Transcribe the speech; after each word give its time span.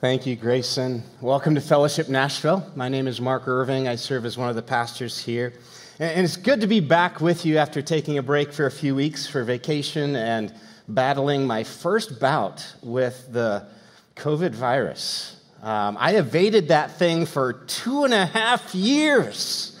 Thank 0.00 0.26
you, 0.26 0.36
Grayson. 0.36 1.02
Welcome 1.20 1.56
to 1.56 1.60
Fellowship 1.60 2.08
Nashville. 2.08 2.64
My 2.76 2.88
name 2.88 3.08
is 3.08 3.20
Mark 3.20 3.48
Irving. 3.48 3.88
I 3.88 3.96
serve 3.96 4.26
as 4.26 4.38
one 4.38 4.48
of 4.48 4.54
the 4.54 4.62
pastors 4.62 5.18
here. 5.18 5.54
And 5.98 6.24
it's 6.24 6.36
good 6.36 6.60
to 6.60 6.68
be 6.68 6.78
back 6.78 7.20
with 7.20 7.44
you 7.44 7.58
after 7.58 7.82
taking 7.82 8.16
a 8.16 8.22
break 8.22 8.52
for 8.52 8.66
a 8.66 8.70
few 8.70 8.94
weeks 8.94 9.26
for 9.26 9.42
vacation 9.42 10.14
and 10.14 10.54
battling 10.86 11.48
my 11.48 11.64
first 11.64 12.20
bout 12.20 12.64
with 12.80 13.32
the 13.32 13.66
COVID 14.14 14.52
virus. 14.52 15.40
Um, 15.64 15.96
I 15.98 16.14
evaded 16.14 16.68
that 16.68 16.92
thing 16.92 17.26
for 17.26 17.54
two 17.54 18.04
and 18.04 18.14
a 18.14 18.26
half 18.26 18.76
years, 18.76 19.76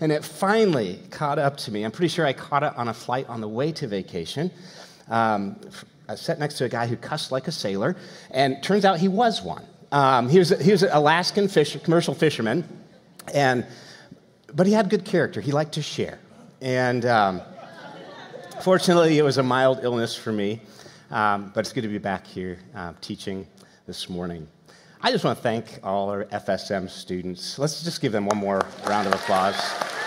and 0.00 0.10
it 0.10 0.24
finally 0.24 0.98
caught 1.10 1.38
up 1.38 1.58
to 1.58 1.70
me. 1.70 1.84
I'm 1.84 1.92
pretty 1.92 2.08
sure 2.08 2.24
I 2.24 2.32
caught 2.32 2.62
it 2.62 2.74
on 2.74 2.88
a 2.88 2.94
flight 2.94 3.28
on 3.28 3.42
the 3.42 3.48
way 3.48 3.72
to 3.72 3.86
vacation. 3.86 4.50
Um, 5.08 5.60
I 6.08 6.14
sat 6.14 6.38
next 6.38 6.54
to 6.58 6.64
a 6.64 6.68
guy 6.68 6.86
who 6.86 6.96
cussed 6.96 7.30
like 7.30 7.48
a 7.48 7.52
sailor, 7.52 7.96
and 8.30 8.62
turns 8.62 8.84
out 8.84 8.98
he 8.98 9.08
was 9.08 9.42
one. 9.42 9.64
Um, 9.92 10.28
he, 10.28 10.38
was, 10.38 10.50
he 10.60 10.72
was 10.72 10.82
an 10.82 10.90
Alaskan 10.92 11.48
fish, 11.48 11.76
commercial 11.82 12.14
fisherman, 12.14 12.64
and, 13.34 13.66
but 14.54 14.66
he 14.66 14.72
had 14.72 14.88
good 14.88 15.04
character. 15.04 15.40
He 15.40 15.52
liked 15.52 15.72
to 15.74 15.82
share. 15.82 16.18
And 16.60 17.04
um, 17.04 17.42
fortunately, 18.62 19.18
it 19.18 19.22
was 19.22 19.38
a 19.38 19.42
mild 19.42 19.80
illness 19.82 20.16
for 20.16 20.32
me, 20.32 20.60
um, 21.10 21.52
but 21.54 21.60
it's 21.60 21.72
good 21.72 21.82
to 21.82 21.88
be 21.88 21.98
back 21.98 22.26
here 22.26 22.58
uh, 22.74 22.94
teaching 23.00 23.46
this 23.86 24.08
morning. 24.08 24.48
I 25.00 25.12
just 25.12 25.24
want 25.24 25.38
to 25.38 25.42
thank 25.42 25.78
all 25.84 26.10
our 26.10 26.24
FSM 26.24 26.90
students. 26.90 27.58
Let's 27.58 27.84
just 27.84 28.00
give 28.00 28.12
them 28.12 28.26
one 28.26 28.38
more 28.38 28.66
round 28.86 29.06
of 29.06 29.14
applause. 29.14 29.97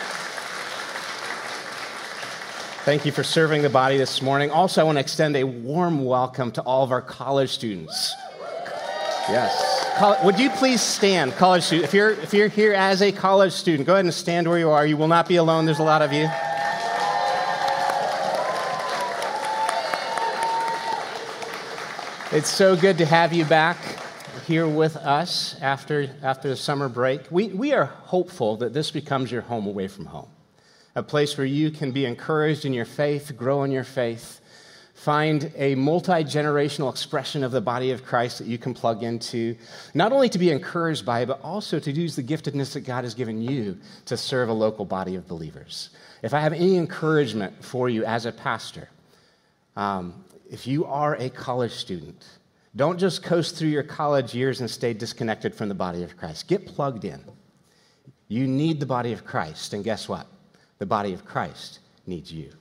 Thank 2.83 3.05
you 3.05 3.11
for 3.11 3.23
serving 3.23 3.61
the 3.61 3.69
body 3.69 3.99
this 3.99 4.23
morning. 4.23 4.49
Also, 4.49 4.81
I 4.81 4.83
want 4.85 4.95
to 4.95 5.01
extend 5.01 5.35
a 5.35 5.43
warm 5.43 6.03
welcome 6.03 6.51
to 6.53 6.63
all 6.63 6.83
of 6.83 6.91
our 6.91 6.99
college 7.01 7.51
students. 7.51 8.15
Yes. 9.29 10.23
Would 10.23 10.39
you 10.39 10.49
please 10.49 10.81
stand, 10.81 11.33
college 11.33 11.61
student? 11.61 11.83
If 11.85 11.93
you're, 11.93 12.09
if 12.09 12.33
you're 12.33 12.47
here 12.47 12.73
as 12.73 13.03
a 13.03 13.11
college 13.11 13.53
student, 13.53 13.85
go 13.85 13.93
ahead 13.93 14.05
and 14.05 14.13
stand 14.13 14.47
where 14.47 14.57
you 14.57 14.71
are. 14.71 14.83
You 14.83 14.97
will 14.97 15.07
not 15.07 15.27
be 15.27 15.35
alone. 15.35 15.65
There's 15.65 15.77
a 15.77 15.83
lot 15.83 16.01
of 16.01 16.11
you. 16.11 16.27
It's 22.35 22.49
so 22.49 22.75
good 22.75 22.97
to 22.97 23.05
have 23.05 23.31
you 23.31 23.45
back 23.45 23.77
here 24.47 24.67
with 24.67 24.95
us 24.95 25.55
after, 25.61 26.09
after 26.23 26.49
the 26.49 26.55
summer 26.55 26.89
break. 26.89 27.21
We, 27.29 27.49
we 27.49 27.73
are 27.73 27.85
hopeful 27.85 28.57
that 28.57 28.73
this 28.73 28.89
becomes 28.89 29.31
your 29.31 29.43
home 29.43 29.67
away 29.67 29.87
from 29.87 30.07
home 30.07 30.29
a 30.95 31.03
place 31.03 31.37
where 31.37 31.47
you 31.47 31.71
can 31.71 31.91
be 31.91 32.05
encouraged 32.05 32.65
in 32.65 32.73
your 32.73 32.85
faith, 32.85 33.31
grow 33.37 33.63
in 33.63 33.71
your 33.71 33.83
faith, 33.83 34.41
find 34.93 35.51
a 35.55 35.73
multi 35.75 36.23
generational 36.23 36.89
expression 36.89 37.43
of 37.43 37.51
the 37.51 37.61
body 37.61 37.91
of 37.91 38.05
Christ 38.05 38.37
that 38.37 38.47
you 38.47 38.57
can 38.57 38.73
plug 38.73 39.01
into, 39.01 39.55
not 39.93 40.11
only 40.11 40.29
to 40.29 40.37
be 40.37 40.51
encouraged 40.51 41.05
by, 41.05 41.25
but 41.25 41.39
also 41.43 41.79
to 41.79 41.91
use 41.91 42.15
the 42.15 42.23
giftedness 42.23 42.73
that 42.73 42.81
God 42.81 43.03
has 43.03 43.13
given 43.13 43.41
you 43.41 43.77
to 44.05 44.15
serve 44.15 44.49
a 44.49 44.53
local 44.53 44.85
body 44.85 45.15
of 45.15 45.27
believers. 45.27 45.89
If 46.21 46.33
I 46.33 46.39
have 46.41 46.53
any 46.53 46.77
encouragement 46.77 47.63
for 47.63 47.89
you 47.89 48.05
as 48.05 48.25
a 48.25 48.31
pastor, 48.31 48.89
um, 49.75 50.23
if 50.49 50.67
you 50.67 50.85
are 50.85 51.15
a 51.15 51.29
college 51.29 51.73
student, 51.73 52.23
don't 52.75 52.99
just 52.99 53.23
coast 53.23 53.55
through 53.55 53.69
your 53.69 53.83
college 53.83 54.35
years 54.35 54.61
and 54.61 54.69
stay 54.69 54.93
disconnected 54.93 55.55
from 55.55 55.67
the 55.67 55.75
body 55.75 56.03
of 56.03 56.15
Christ. 56.15 56.47
Get 56.47 56.67
plugged 56.67 57.05
in. 57.05 57.23
You 58.27 58.47
need 58.47 58.79
the 58.79 58.85
body 58.85 59.13
of 59.13 59.25
Christ, 59.25 59.73
and 59.73 59.83
guess 59.83 60.07
what? 60.07 60.27
The 60.81 60.85
body 60.87 61.13
of 61.13 61.23
Christ 61.23 61.77
needs 62.07 62.33
you 62.33 62.51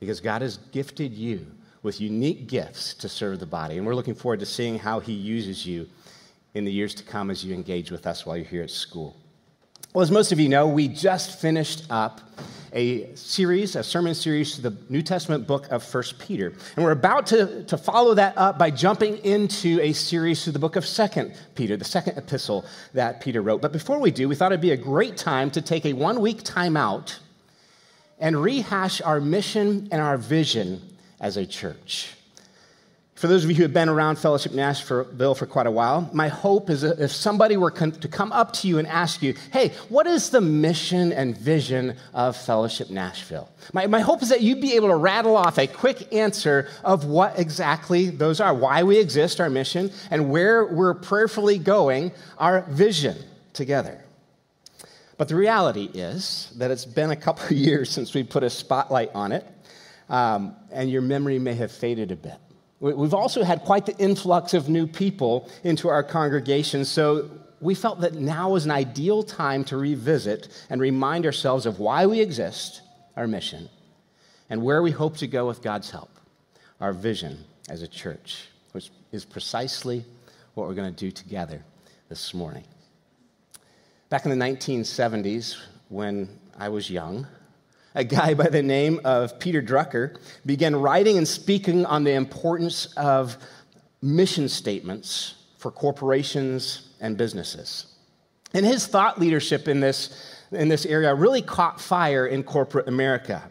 because 0.00 0.20
God 0.20 0.42
has 0.42 0.56
gifted 0.72 1.12
you 1.12 1.46
with 1.84 2.00
unique 2.00 2.48
gifts 2.48 2.94
to 2.94 3.08
serve 3.08 3.38
the 3.38 3.46
body. 3.46 3.76
And 3.78 3.86
we're 3.86 3.94
looking 3.94 4.16
forward 4.16 4.40
to 4.40 4.46
seeing 4.46 4.76
how 4.76 4.98
He 4.98 5.12
uses 5.12 5.64
you 5.64 5.86
in 6.54 6.64
the 6.64 6.72
years 6.72 6.96
to 6.96 7.04
come 7.04 7.30
as 7.30 7.44
you 7.44 7.54
engage 7.54 7.92
with 7.92 8.08
us 8.08 8.26
while 8.26 8.36
you're 8.36 8.44
here 8.44 8.64
at 8.64 8.70
school. 8.70 9.14
Well, 9.94 10.02
as 10.02 10.10
most 10.10 10.32
of 10.32 10.40
you 10.40 10.48
know, 10.48 10.66
we 10.66 10.88
just 10.88 11.40
finished 11.40 11.84
up 11.90 12.20
a 12.72 13.14
series, 13.14 13.76
a 13.76 13.84
sermon 13.84 14.16
series 14.16 14.56
to 14.56 14.62
the 14.62 14.76
New 14.88 15.02
Testament 15.02 15.46
book 15.46 15.70
of 15.70 15.84
First 15.84 16.18
Peter. 16.18 16.48
And 16.74 16.84
we're 16.84 16.90
about 16.90 17.24
to, 17.28 17.62
to 17.66 17.78
follow 17.78 18.14
that 18.14 18.36
up 18.36 18.58
by 18.58 18.72
jumping 18.72 19.18
into 19.18 19.78
a 19.80 19.92
series 19.92 20.42
to 20.42 20.50
the 20.50 20.58
book 20.58 20.74
of 20.74 20.84
Second 20.84 21.36
Peter, 21.54 21.76
the 21.76 21.84
second 21.84 22.18
epistle 22.18 22.64
that 22.94 23.20
Peter 23.20 23.42
wrote. 23.42 23.62
But 23.62 23.70
before 23.70 24.00
we 24.00 24.10
do, 24.10 24.28
we 24.28 24.34
thought 24.34 24.50
it'd 24.50 24.60
be 24.60 24.72
a 24.72 24.76
great 24.76 25.16
time 25.16 25.52
to 25.52 25.62
take 25.62 25.86
a 25.86 25.92
one 25.92 26.20
week 26.20 26.42
time 26.42 26.76
out 26.76 27.16
and 28.20 28.40
rehash 28.40 29.00
our 29.00 29.20
mission 29.20 29.88
and 29.90 30.00
our 30.00 30.16
vision 30.16 30.80
as 31.20 31.36
a 31.36 31.46
church. 31.46 32.14
For 33.20 33.26
those 33.26 33.44
of 33.44 33.50
you 33.50 33.56
who 33.56 33.64
have 33.64 33.74
been 33.74 33.90
around 33.90 34.16
Fellowship 34.16 34.52
Nashville 34.52 35.34
for 35.34 35.44
quite 35.44 35.66
a 35.66 35.70
while, 35.70 36.08
my 36.14 36.28
hope 36.28 36.70
is 36.70 36.82
if 36.82 37.12
somebody 37.12 37.58
were 37.58 37.70
to 37.70 38.08
come 38.08 38.32
up 38.32 38.54
to 38.54 38.66
you 38.66 38.78
and 38.78 38.88
ask 38.88 39.20
you, 39.20 39.34
hey, 39.52 39.74
what 39.90 40.06
is 40.06 40.30
the 40.30 40.40
mission 40.40 41.12
and 41.12 41.36
vision 41.36 41.98
of 42.14 42.34
Fellowship 42.34 42.88
Nashville? 42.88 43.50
My, 43.74 43.86
my 43.86 44.00
hope 44.00 44.22
is 44.22 44.30
that 44.30 44.40
you'd 44.40 44.62
be 44.62 44.74
able 44.74 44.88
to 44.88 44.96
rattle 44.96 45.36
off 45.36 45.58
a 45.58 45.66
quick 45.66 46.10
answer 46.14 46.70
of 46.82 47.04
what 47.04 47.38
exactly 47.38 48.08
those 48.08 48.40
are, 48.40 48.54
why 48.54 48.84
we 48.84 48.98
exist, 48.98 49.38
our 49.38 49.50
mission, 49.50 49.92
and 50.10 50.30
where 50.30 50.64
we're 50.64 50.94
prayerfully 50.94 51.58
going, 51.58 52.12
our 52.38 52.62
vision 52.62 53.18
together. 53.52 54.02
But 55.20 55.28
the 55.28 55.36
reality 55.36 55.84
is 55.92 56.50
that 56.56 56.70
it's 56.70 56.86
been 56.86 57.10
a 57.10 57.16
couple 57.16 57.44
of 57.44 57.52
years 57.68 57.90
since 57.90 58.14
we 58.14 58.22
put 58.22 58.42
a 58.42 58.48
spotlight 58.48 59.10
on 59.14 59.32
it, 59.32 59.46
um, 60.08 60.56
and 60.72 60.90
your 60.90 61.02
memory 61.02 61.38
may 61.38 61.52
have 61.56 61.70
faded 61.70 62.10
a 62.10 62.16
bit. 62.16 62.38
We've 62.80 63.12
also 63.12 63.44
had 63.44 63.60
quite 63.60 63.84
the 63.84 63.94
influx 63.98 64.54
of 64.54 64.70
new 64.70 64.86
people 64.86 65.50
into 65.62 65.90
our 65.90 66.02
congregation, 66.02 66.86
so 66.86 67.30
we 67.60 67.74
felt 67.74 68.00
that 68.00 68.14
now 68.14 68.48
was 68.48 68.64
an 68.64 68.70
ideal 68.70 69.22
time 69.22 69.62
to 69.64 69.76
revisit 69.76 70.48
and 70.70 70.80
remind 70.80 71.26
ourselves 71.26 71.66
of 71.66 71.78
why 71.78 72.06
we 72.06 72.22
exist, 72.22 72.80
our 73.14 73.26
mission, 73.26 73.68
and 74.48 74.62
where 74.62 74.82
we 74.82 74.90
hope 74.90 75.18
to 75.18 75.26
go 75.26 75.46
with 75.46 75.60
God's 75.60 75.90
help, 75.90 76.18
our 76.80 76.94
vision 76.94 77.44
as 77.68 77.82
a 77.82 77.88
church, 77.88 78.48
which 78.72 78.90
is 79.12 79.26
precisely 79.26 80.02
what 80.54 80.66
we're 80.66 80.74
going 80.74 80.94
to 80.94 80.98
do 80.98 81.10
together 81.10 81.62
this 82.08 82.32
morning. 82.32 82.64
Back 84.10 84.26
in 84.26 84.36
the 84.36 84.44
1970s, 84.44 85.56
when 85.88 86.28
I 86.58 86.68
was 86.68 86.90
young, 86.90 87.28
a 87.94 88.02
guy 88.02 88.34
by 88.34 88.48
the 88.48 88.60
name 88.60 89.00
of 89.04 89.38
Peter 89.38 89.62
Drucker 89.62 90.18
began 90.44 90.74
writing 90.74 91.16
and 91.16 91.28
speaking 91.28 91.86
on 91.86 92.02
the 92.02 92.14
importance 92.14 92.86
of 92.96 93.38
mission 94.02 94.48
statements 94.48 95.36
for 95.58 95.70
corporations 95.70 96.88
and 97.00 97.16
businesses. 97.16 97.86
And 98.52 98.66
his 98.66 98.84
thought 98.84 99.20
leadership 99.20 99.68
in 99.68 99.78
this, 99.78 100.44
in 100.50 100.66
this 100.66 100.86
area 100.86 101.14
really 101.14 101.40
caught 101.40 101.80
fire 101.80 102.26
in 102.26 102.42
corporate 102.42 102.88
America. 102.88 103.48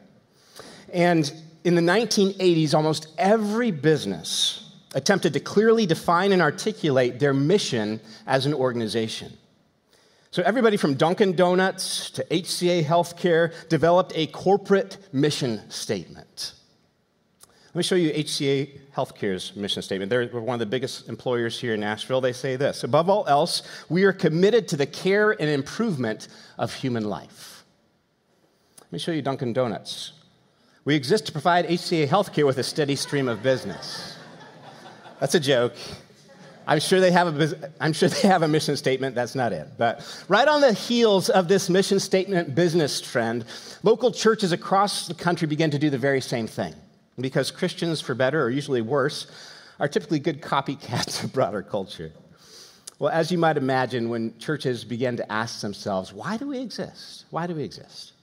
And 0.91 1.31
in 1.63 1.75
the 1.75 1.81
1980s, 1.81 2.73
almost 2.73 3.07
every 3.17 3.71
business 3.71 4.73
attempted 4.93 5.31
to 5.31 5.39
clearly 5.39 5.85
define 5.85 6.33
and 6.33 6.41
articulate 6.41 7.17
their 7.17 7.33
mission 7.33 8.01
as 8.27 8.45
an 8.45 8.53
organization. 8.53 9.37
So, 10.31 10.43
everybody 10.43 10.77
from 10.77 10.93
Dunkin' 10.93 11.35
Donuts 11.35 12.11
to 12.11 12.23
HCA 12.25 12.83
Healthcare 12.83 13.51
developed 13.67 14.11
a 14.13 14.27
corporate 14.27 14.97
mission 15.11 15.67
statement. 15.71 16.53
Let 17.69 17.75
me 17.75 17.81
show 17.81 17.95
you 17.95 18.11
HCA 18.11 18.79
Healthcare's 18.95 19.55
mission 19.55 19.81
statement. 19.81 20.11
They're 20.11 20.27
one 20.27 20.53
of 20.53 20.59
the 20.59 20.67
biggest 20.67 21.09
employers 21.09 21.59
here 21.59 21.73
in 21.73 21.79
Nashville. 21.79 22.21
They 22.21 22.33
say 22.33 22.57
this 22.57 22.83
Above 22.83 23.09
all 23.09 23.25
else, 23.27 23.63
we 23.89 24.03
are 24.03 24.13
committed 24.13 24.67
to 24.67 24.77
the 24.77 24.85
care 24.85 25.31
and 25.31 25.49
improvement 25.49 26.27
of 26.59 26.75
human 26.75 27.05
life. 27.05 27.65
Let 28.81 28.91
me 28.91 28.99
show 28.99 29.11
you 29.11 29.23
Dunkin' 29.23 29.53
Donuts. 29.53 30.11
We 30.85 30.93
exist 30.93 31.25
to 31.25 31.31
provide 31.31 31.67
HCA 31.67 32.07
Healthcare 32.07 32.45
with 32.45 32.59
a 32.59 32.63
steady 32.63 32.95
stream 32.95 33.27
of 33.27 33.41
business. 33.41 34.15
That's 35.19 35.33
a 35.33 35.39
joke. 35.39 35.73
I'm 36.69 36.79
sure 36.79 36.99
they 36.99 37.09
have 37.09 37.41
a, 37.41 37.71
I'm 37.81 37.93
sure 37.93 38.09
they 38.09 38.27
have 38.27 38.43
a 38.43 38.47
mission 38.47 38.77
statement. 38.77 39.15
That's 39.15 39.33
not 39.33 39.53
it. 39.53 39.69
But 39.79 40.05
right 40.27 40.47
on 40.47 40.61
the 40.61 40.71
heels 40.71 41.31
of 41.31 41.47
this 41.47 41.67
mission 41.67 41.99
statement 41.99 42.53
business 42.53 43.01
trend, 43.01 43.45
local 43.81 44.11
churches 44.11 44.51
across 44.51 45.07
the 45.07 45.15
country 45.15 45.47
began 45.47 45.71
to 45.71 45.79
do 45.79 45.89
the 45.89 45.97
very 45.97 46.21
same 46.21 46.45
thing. 46.45 46.75
Because 47.19 47.49
Christians, 47.49 48.01
for 48.01 48.13
better 48.13 48.43
or 48.43 48.51
usually 48.51 48.81
worse, 48.81 49.25
are 49.79 49.87
typically 49.87 50.19
good 50.19 50.43
copycats 50.43 51.23
of 51.23 51.33
broader 51.33 51.63
culture. 51.63 52.11
Well, 52.99 53.11
as 53.11 53.31
you 53.31 53.39
might 53.39 53.57
imagine, 53.57 54.09
when 54.09 54.37
churches 54.37 54.83
began 54.83 55.17
to 55.17 55.31
ask 55.31 55.61
themselves, 55.61 56.13
why 56.13 56.37
do 56.37 56.47
we 56.47 56.59
exist? 56.59 57.25
Why 57.31 57.47
do 57.47 57.55
we 57.55 57.63
exist? 57.63 58.13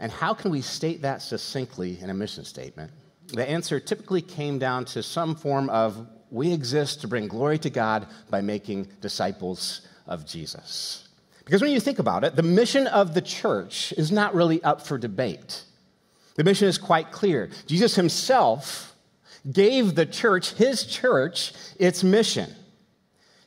And 0.00 0.10
how 0.10 0.32
can 0.32 0.50
we 0.50 0.62
state 0.62 1.02
that 1.02 1.20
succinctly 1.20 1.98
in 2.00 2.08
a 2.08 2.14
mission 2.14 2.44
statement? 2.46 2.90
The 3.26 3.46
answer 3.46 3.80
typically 3.80 4.22
came 4.22 4.58
down 4.58 4.86
to 4.86 5.02
some 5.02 5.34
form 5.34 5.68
of 5.68 6.06
we 6.30 6.52
exist 6.52 7.00
to 7.00 7.08
bring 7.08 7.28
glory 7.28 7.58
to 7.58 7.70
God 7.70 8.06
by 8.30 8.40
making 8.40 8.88
disciples 9.00 9.82
of 10.06 10.26
Jesus. 10.26 11.08
Because 11.44 11.62
when 11.62 11.70
you 11.70 11.80
think 11.80 11.98
about 11.98 12.24
it, 12.24 12.34
the 12.34 12.42
mission 12.42 12.86
of 12.88 13.14
the 13.14 13.22
church 13.22 13.92
is 13.96 14.10
not 14.10 14.34
really 14.34 14.62
up 14.64 14.84
for 14.84 14.98
debate. 14.98 15.62
The 16.34 16.44
mission 16.44 16.68
is 16.68 16.76
quite 16.76 17.12
clear. 17.12 17.50
Jesus 17.66 17.94
himself 17.94 18.94
gave 19.50 19.94
the 19.94 20.06
church, 20.06 20.52
his 20.54 20.84
church, 20.84 21.52
its 21.78 22.02
mission. 22.02 22.52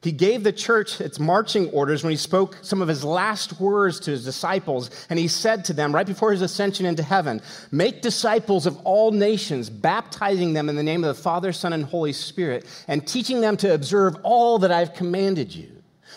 He 0.01 0.13
gave 0.13 0.43
the 0.43 0.53
church 0.53 1.01
its 1.01 1.19
marching 1.19 1.69
orders 1.71 2.03
when 2.03 2.11
he 2.11 2.17
spoke 2.17 2.57
some 2.61 2.81
of 2.81 2.87
his 2.87 3.03
last 3.03 3.59
words 3.59 3.99
to 4.01 4.11
his 4.11 4.23
disciples. 4.23 4.89
And 5.09 5.19
he 5.19 5.27
said 5.27 5.65
to 5.65 5.73
them, 5.73 5.93
right 5.93 6.07
before 6.07 6.31
his 6.31 6.41
ascension 6.41 6.85
into 6.85 7.03
heaven, 7.03 7.41
Make 7.71 8.01
disciples 8.01 8.65
of 8.65 8.77
all 8.85 9.11
nations, 9.11 9.69
baptizing 9.69 10.53
them 10.53 10.69
in 10.69 10.77
the 10.77 10.83
name 10.83 11.03
of 11.03 11.13
the 11.13 11.21
Father, 11.21 11.51
Son, 11.51 11.73
and 11.73 11.83
Holy 11.83 12.13
Spirit, 12.13 12.65
and 12.87 13.05
teaching 13.05 13.41
them 13.41 13.57
to 13.57 13.73
observe 13.73 14.15
all 14.23 14.59
that 14.59 14.71
I've 14.71 14.93
commanded 14.93 15.53
you. 15.53 15.69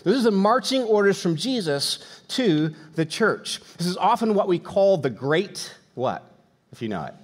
This 0.04 0.16
is 0.16 0.24
the 0.24 0.30
marching 0.30 0.82
orders 0.82 1.20
from 1.20 1.36
Jesus 1.36 1.98
to 2.28 2.74
the 2.94 3.04
church. 3.04 3.60
This 3.78 3.86
is 3.88 3.96
often 3.96 4.34
what 4.34 4.48
we 4.48 4.60
call 4.60 4.96
the 4.96 5.10
Great, 5.10 5.74
what, 5.94 6.24
if 6.70 6.82
you 6.82 6.88
know 6.88 7.04
it? 7.04 7.14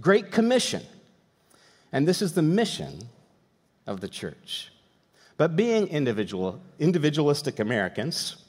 Great 0.00 0.32
Commission. 0.32 0.82
And 1.92 2.06
this 2.06 2.22
is 2.22 2.34
the 2.34 2.42
mission 2.42 3.08
of 3.86 4.00
the 4.00 4.08
church. 4.08 4.72
But 5.38 5.54
being 5.54 5.86
individual, 5.86 6.60
individualistic 6.80 7.60
Americans, 7.60 8.44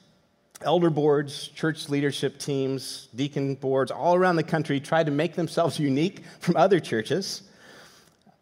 elder 0.60 0.90
boards, 0.90 1.48
church 1.48 1.88
leadership 1.88 2.38
teams, 2.38 3.08
deacon 3.14 3.54
boards 3.54 3.92
all 3.92 4.16
around 4.16 4.36
the 4.36 4.42
country 4.42 4.80
try 4.80 5.02
to 5.02 5.10
make 5.10 5.34
themselves 5.34 5.78
unique 5.90 6.22
from 6.40 6.56
other 6.56 6.80
churches 6.80 7.44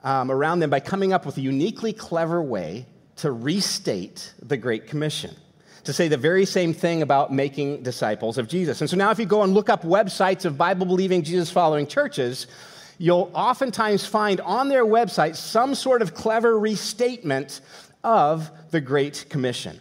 um, 0.03 0.31
around 0.31 0.61
them 0.61 0.71
by 0.71 0.81
coming 0.81 1.13
up 1.13 1.27
with 1.27 1.37
a 1.37 1.43
uniquely 1.43 1.93
clever 1.93 2.43
way 2.43 2.87
to 3.17 3.31
restate 3.33 4.33
the 4.43 4.57
Great 4.57 4.87
Commission, 4.87 5.37
to 5.85 5.93
say 5.93 6.09
the 6.09 6.17
very 6.17 6.47
same 6.47 6.73
thing 6.73 7.03
about 7.03 7.33
making 7.33 7.83
disciples 7.83 8.39
of 8.39 8.49
Jesus. 8.49 8.81
And 8.81 8.89
so 8.89 8.97
now, 8.97 9.11
if 9.11 9.19
you 9.19 9.27
go 9.27 9.43
and 9.43 9.53
look 9.53 9.69
up 9.69 9.83
websites 9.83 10.47
of 10.47 10.57
Bible 10.57 10.87
believing, 10.87 11.23
Jesus 11.23 11.51
following 11.51 11.87
churches, 11.87 12.47
you'll 12.97 13.31
oftentimes 13.35 14.07
find 14.07 14.41
on 14.41 14.69
their 14.69 14.87
website 14.87 15.37
some 15.37 15.75
sort 15.75 16.01
of 16.01 16.15
clever 16.15 16.59
restatement 16.59 17.61
of 18.03 18.51
the 18.71 18.81
Great 18.81 19.27
Commission. 19.29 19.81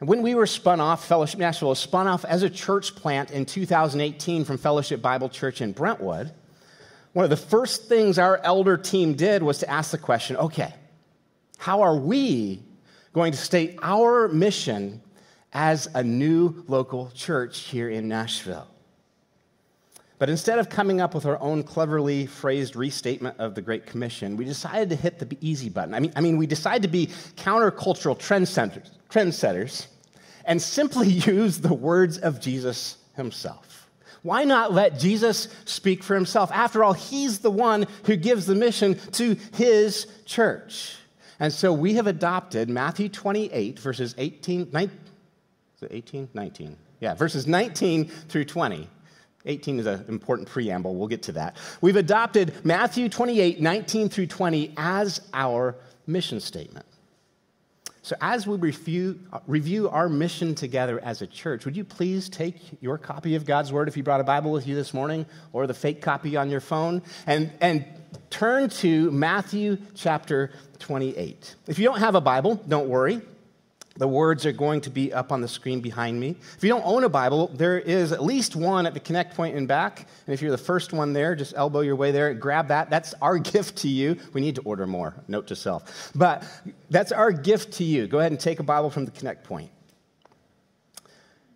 And 0.00 0.08
when 0.08 0.22
we 0.22 0.34
were 0.34 0.46
spun 0.46 0.80
off, 0.80 1.06
Fellowship 1.06 1.38
Nashville 1.38 1.68
was 1.68 1.78
spun 1.78 2.06
off 2.06 2.24
as 2.24 2.42
a 2.42 2.50
church 2.50 2.96
plant 2.96 3.30
in 3.30 3.44
2018 3.46 4.44
from 4.44 4.58
Fellowship 4.58 5.00
Bible 5.00 5.28
Church 5.28 5.60
in 5.60 5.72
Brentwood, 5.72 6.32
one 7.12 7.24
of 7.24 7.30
the 7.30 7.36
first 7.36 7.88
things 7.88 8.18
our 8.18 8.38
elder 8.38 8.76
team 8.76 9.14
did 9.14 9.42
was 9.42 9.58
to 9.58 9.70
ask 9.70 9.90
the 9.90 9.98
question 9.98 10.36
okay, 10.36 10.74
how 11.58 11.82
are 11.82 11.96
we 11.96 12.62
going 13.12 13.32
to 13.32 13.38
state 13.38 13.78
our 13.82 14.28
mission 14.28 15.00
as 15.52 15.88
a 15.94 16.02
new 16.02 16.64
local 16.66 17.10
church 17.14 17.60
here 17.60 17.90
in 17.90 18.08
Nashville? 18.08 18.71
But 20.22 20.30
instead 20.30 20.60
of 20.60 20.68
coming 20.68 21.00
up 21.00 21.16
with 21.16 21.26
our 21.26 21.36
own 21.40 21.64
cleverly 21.64 22.26
phrased 22.26 22.76
restatement 22.76 23.40
of 23.40 23.56
the 23.56 23.60
Great 23.60 23.86
Commission, 23.86 24.36
we 24.36 24.44
decided 24.44 24.88
to 24.90 24.94
hit 24.94 25.18
the 25.18 25.36
easy 25.40 25.68
button. 25.68 25.94
I 25.94 25.98
mean, 25.98 26.12
I 26.14 26.20
mean 26.20 26.36
we 26.36 26.46
decided 26.46 26.82
to 26.82 26.88
be 26.88 27.08
countercultural 27.34 28.16
trendsetters, 28.16 28.90
trendsetters 29.10 29.88
and 30.44 30.62
simply 30.62 31.08
use 31.26 31.58
the 31.58 31.74
words 31.74 32.18
of 32.18 32.40
Jesus 32.40 32.98
himself. 33.16 33.88
Why 34.22 34.44
not 34.44 34.72
let 34.72 34.96
Jesus 34.96 35.48
speak 35.64 36.04
for 36.04 36.14
himself? 36.14 36.52
After 36.52 36.84
all, 36.84 36.92
he's 36.92 37.40
the 37.40 37.50
one 37.50 37.88
who 38.04 38.14
gives 38.14 38.46
the 38.46 38.54
mission 38.54 39.00
to 39.14 39.36
his 39.54 40.06
church. 40.24 40.98
And 41.40 41.52
so 41.52 41.72
we 41.72 41.94
have 41.94 42.06
adopted 42.06 42.70
Matthew 42.70 43.08
28, 43.08 43.76
verses 43.80 44.14
18, 44.16 44.68
19, 44.72 45.00
18, 45.90 46.28
19. 46.32 46.76
Yeah, 47.00 47.14
verses 47.14 47.48
19 47.48 48.04
through 48.04 48.44
20 48.44 48.88
18 49.44 49.80
is 49.80 49.86
an 49.86 50.04
important 50.08 50.48
preamble. 50.48 50.94
We'll 50.94 51.08
get 51.08 51.22
to 51.24 51.32
that. 51.32 51.56
We've 51.80 51.96
adopted 51.96 52.54
Matthew 52.64 53.08
28, 53.08 53.60
19 53.60 54.08
through 54.08 54.26
20 54.26 54.74
as 54.76 55.20
our 55.32 55.76
mission 56.06 56.40
statement. 56.40 56.86
So, 58.04 58.16
as 58.20 58.48
we 58.48 58.56
review, 58.56 59.20
review 59.46 59.88
our 59.88 60.08
mission 60.08 60.56
together 60.56 60.98
as 61.04 61.22
a 61.22 61.26
church, 61.26 61.64
would 61.64 61.76
you 61.76 61.84
please 61.84 62.28
take 62.28 62.56
your 62.80 62.98
copy 62.98 63.36
of 63.36 63.46
God's 63.46 63.72
Word 63.72 63.86
if 63.86 63.96
you 63.96 64.02
brought 64.02 64.20
a 64.20 64.24
Bible 64.24 64.50
with 64.50 64.66
you 64.66 64.74
this 64.74 64.92
morning 64.92 65.24
or 65.52 65.68
the 65.68 65.74
fake 65.74 66.02
copy 66.02 66.36
on 66.36 66.50
your 66.50 66.60
phone 66.60 67.02
and, 67.28 67.52
and 67.60 67.84
turn 68.28 68.70
to 68.70 69.08
Matthew 69.12 69.78
chapter 69.94 70.50
28. 70.80 71.54
If 71.68 71.78
you 71.78 71.84
don't 71.84 72.00
have 72.00 72.16
a 72.16 72.20
Bible, 72.20 72.56
don't 72.66 72.88
worry. 72.88 73.20
The 74.02 74.08
words 74.08 74.44
are 74.46 74.52
going 74.52 74.80
to 74.80 74.90
be 74.90 75.12
up 75.12 75.30
on 75.30 75.42
the 75.42 75.46
screen 75.46 75.80
behind 75.80 76.18
me. 76.18 76.34
If 76.56 76.64
you 76.64 76.68
don't 76.68 76.84
own 76.84 77.04
a 77.04 77.08
Bible, 77.08 77.46
there 77.54 77.78
is 77.78 78.10
at 78.10 78.20
least 78.20 78.56
one 78.56 78.84
at 78.84 78.94
the 78.94 78.98
connect 78.98 79.36
point 79.36 79.54
in 79.54 79.66
back. 79.68 80.08
And 80.26 80.34
if 80.34 80.42
you're 80.42 80.50
the 80.50 80.58
first 80.58 80.92
one 80.92 81.12
there, 81.12 81.36
just 81.36 81.54
elbow 81.56 81.82
your 81.82 81.94
way 81.94 82.10
there, 82.10 82.30
and 82.30 82.40
grab 82.40 82.66
that. 82.66 82.90
That's 82.90 83.14
our 83.22 83.38
gift 83.54 83.76
to 83.76 83.88
you. 83.88 84.16
We 84.32 84.40
need 84.40 84.56
to 84.56 84.60
order 84.62 84.88
more, 84.88 85.14
note 85.28 85.46
to 85.46 85.54
self. 85.54 86.10
But 86.16 86.42
that's 86.90 87.12
our 87.12 87.30
gift 87.30 87.74
to 87.74 87.84
you. 87.84 88.08
Go 88.08 88.18
ahead 88.18 88.32
and 88.32 88.40
take 88.40 88.58
a 88.58 88.64
Bible 88.64 88.90
from 88.90 89.04
the 89.04 89.12
connect 89.12 89.44
point. 89.44 89.70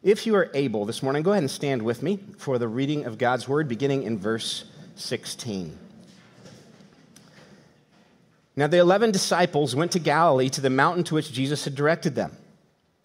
If 0.05 0.25
you 0.25 0.37
are 0.37 0.49
able 0.55 0.85
this 0.85 1.03
morning, 1.03 1.25
go 1.25 1.33
ahead 1.33 1.43
and 1.43 1.51
stand 1.51 1.83
with 1.83 2.01
me 2.01 2.21
for 2.39 2.59
the 2.59 2.69
reading 2.69 3.07
of 3.07 3.19
God's 3.19 3.49
word, 3.49 3.67
beginning 3.67 4.05
in 4.05 4.21
verse 4.21 4.67
16. 4.95 5.77
Now, 8.57 8.67
the 8.67 8.79
11 8.79 9.11
disciples 9.11 9.77
went 9.77 9.93
to 9.93 9.99
Galilee 9.99 10.49
to 10.51 10.63
the 10.63 10.71
mountain 10.71 11.05
to 11.05 11.15
which 11.15 11.33
Jesus 11.33 11.65
had 11.65 11.75
directed 11.75 12.15
them. 12.15 12.37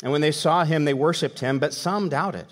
And 0.01 0.11
when 0.11 0.21
they 0.21 0.31
saw 0.31 0.63
him, 0.63 0.85
they 0.85 0.93
worshiped 0.93 1.39
him, 1.39 1.59
but 1.59 1.73
some 1.73 2.09
doubted. 2.09 2.47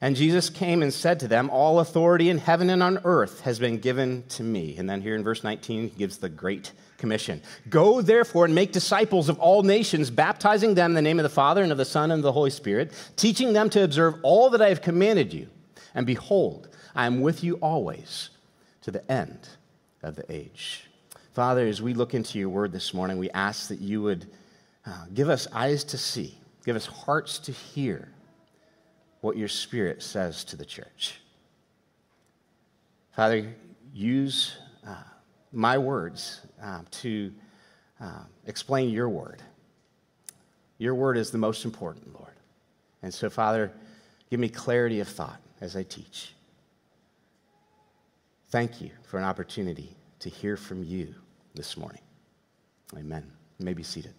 And 0.00 0.14
Jesus 0.14 0.48
came 0.48 0.82
and 0.82 0.92
said 0.92 1.20
to 1.20 1.28
them, 1.28 1.50
All 1.50 1.80
authority 1.80 2.30
in 2.30 2.38
heaven 2.38 2.70
and 2.70 2.82
on 2.82 3.00
earth 3.04 3.40
has 3.40 3.58
been 3.58 3.78
given 3.78 4.24
to 4.30 4.42
me. 4.42 4.76
And 4.76 4.88
then 4.88 5.02
here 5.02 5.16
in 5.16 5.24
verse 5.24 5.42
19, 5.42 5.90
he 5.90 5.96
gives 5.96 6.18
the 6.18 6.28
Great 6.28 6.72
Commission 6.98 7.42
Go 7.68 8.00
therefore 8.00 8.44
and 8.44 8.54
make 8.54 8.72
disciples 8.72 9.28
of 9.28 9.38
all 9.38 9.62
nations, 9.62 10.10
baptizing 10.10 10.74
them 10.74 10.92
in 10.92 10.94
the 10.94 11.02
name 11.02 11.18
of 11.18 11.24
the 11.24 11.28
Father 11.28 11.62
and 11.62 11.72
of 11.72 11.78
the 11.78 11.84
Son 11.84 12.10
and 12.10 12.20
of 12.20 12.24
the 12.24 12.32
Holy 12.32 12.50
Spirit, 12.50 12.92
teaching 13.16 13.52
them 13.52 13.70
to 13.70 13.82
observe 13.82 14.14
all 14.22 14.50
that 14.50 14.62
I 14.62 14.68
have 14.68 14.82
commanded 14.82 15.32
you. 15.32 15.48
And 15.94 16.06
behold, 16.06 16.68
I 16.94 17.06
am 17.06 17.20
with 17.20 17.42
you 17.42 17.54
always 17.56 18.30
to 18.82 18.90
the 18.90 19.10
end 19.10 19.48
of 20.02 20.14
the 20.14 20.30
age. 20.32 20.87
Father, 21.38 21.68
as 21.68 21.80
we 21.80 21.94
look 21.94 22.14
into 22.14 22.36
your 22.36 22.48
word 22.48 22.72
this 22.72 22.92
morning, 22.92 23.16
we 23.16 23.30
ask 23.30 23.68
that 23.68 23.80
you 23.80 24.02
would 24.02 24.26
uh, 24.84 25.04
give 25.14 25.28
us 25.28 25.46
eyes 25.52 25.84
to 25.84 25.96
see, 25.96 26.36
give 26.64 26.74
us 26.74 26.84
hearts 26.84 27.38
to 27.38 27.52
hear 27.52 28.08
what 29.20 29.36
your 29.36 29.46
spirit 29.46 30.02
says 30.02 30.42
to 30.42 30.56
the 30.56 30.64
church. 30.64 31.20
Father, 33.14 33.54
use 33.94 34.56
uh, 34.84 34.96
my 35.52 35.78
words 35.78 36.40
uh, 36.60 36.80
to 36.90 37.32
uh, 38.00 38.24
explain 38.46 38.88
your 38.88 39.08
word. 39.08 39.40
Your 40.78 40.96
word 40.96 41.16
is 41.16 41.30
the 41.30 41.38
most 41.38 41.64
important, 41.64 42.12
Lord. 42.12 42.34
And 43.04 43.14
so, 43.14 43.30
Father, 43.30 43.70
give 44.28 44.40
me 44.40 44.48
clarity 44.48 44.98
of 44.98 45.06
thought 45.06 45.40
as 45.60 45.76
I 45.76 45.84
teach. 45.84 46.34
Thank 48.48 48.80
you 48.80 48.90
for 49.04 49.18
an 49.18 49.24
opportunity 49.24 49.94
to 50.18 50.28
hear 50.28 50.56
from 50.56 50.82
you 50.82 51.14
this 51.58 51.76
morning. 51.76 52.00
Amen. 52.96 53.24
You 53.58 53.66
may 53.66 53.74
be 53.74 53.82
seated. 53.82 54.14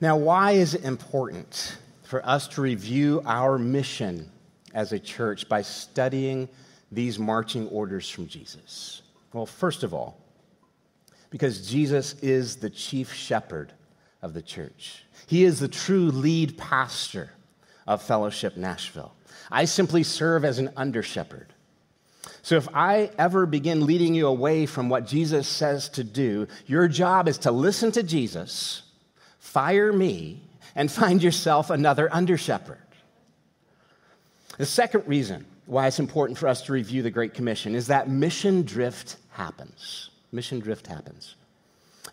Now, 0.00 0.16
why 0.16 0.52
is 0.52 0.74
it 0.74 0.84
important 0.84 1.76
for 2.04 2.24
us 2.24 2.46
to 2.48 2.62
review 2.62 3.20
our 3.26 3.58
mission 3.58 4.30
as 4.72 4.92
a 4.92 4.98
church 4.98 5.48
by 5.48 5.60
studying 5.62 6.48
these 6.92 7.18
marching 7.18 7.66
orders 7.68 8.08
from 8.08 8.28
Jesus? 8.28 9.02
Well, 9.32 9.44
first 9.44 9.82
of 9.82 9.92
all, 9.92 10.20
because 11.30 11.68
Jesus 11.68 12.14
is 12.22 12.56
the 12.56 12.70
chief 12.70 13.12
shepherd 13.12 13.72
of 14.22 14.34
the 14.34 14.42
church, 14.42 15.04
He 15.26 15.44
is 15.44 15.58
the 15.58 15.68
true 15.68 16.12
lead 16.12 16.56
pastor 16.56 17.32
of 17.88 18.02
Fellowship 18.02 18.56
Nashville. 18.56 19.12
I 19.50 19.64
simply 19.64 20.04
serve 20.04 20.44
as 20.44 20.60
an 20.60 20.70
under 20.76 21.02
shepherd. 21.02 21.52
So 22.42 22.56
if 22.56 22.68
I 22.74 23.10
ever 23.18 23.46
begin 23.46 23.86
leading 23.86 24.14
you 24.14 24.26
away 24.26 24.66
from 24.66 24.88
what 24.88 25.06
Jesus 25.06 25.46
says 25.46 25.88
to 25.90 26.04
do, 26.04 26.46
your 26.66 26.88
job 26.88 27.28
is 27.28 27.38
to 27.38 27.50
listen 27.50 27.92
to 27.92 28.02
Jesus, 28.02 28.82
fire 29.38 29.92
me, 29.92 30.42
and 30.74 30.90
find 30.92 31.22
yourself 31.22 31.70
another 31.70 32.08
under 32.12 32.36
shepherd. 32.36 32.78
The 34.56 34.66
second 34.66 35.04
reason 35.06 35.46
why 35.66 35.86
it's 35.86 36.00
important 36.00 36.38
for 36.38 36.48
us 36.48 36.62
to 36.62 36.72
review 36.72 37.02
the 37.02 37.10
Great 37.10 37.34
Commission 37.34 37.74
is 37.74 37.86
that 37.88 38.08
mission 38.08 38.62
drift 38.62 39.16
happens. 39.30 40.10
Mission 40.32 40.58
drift 40.58 40.86
happens. 40.86 41.36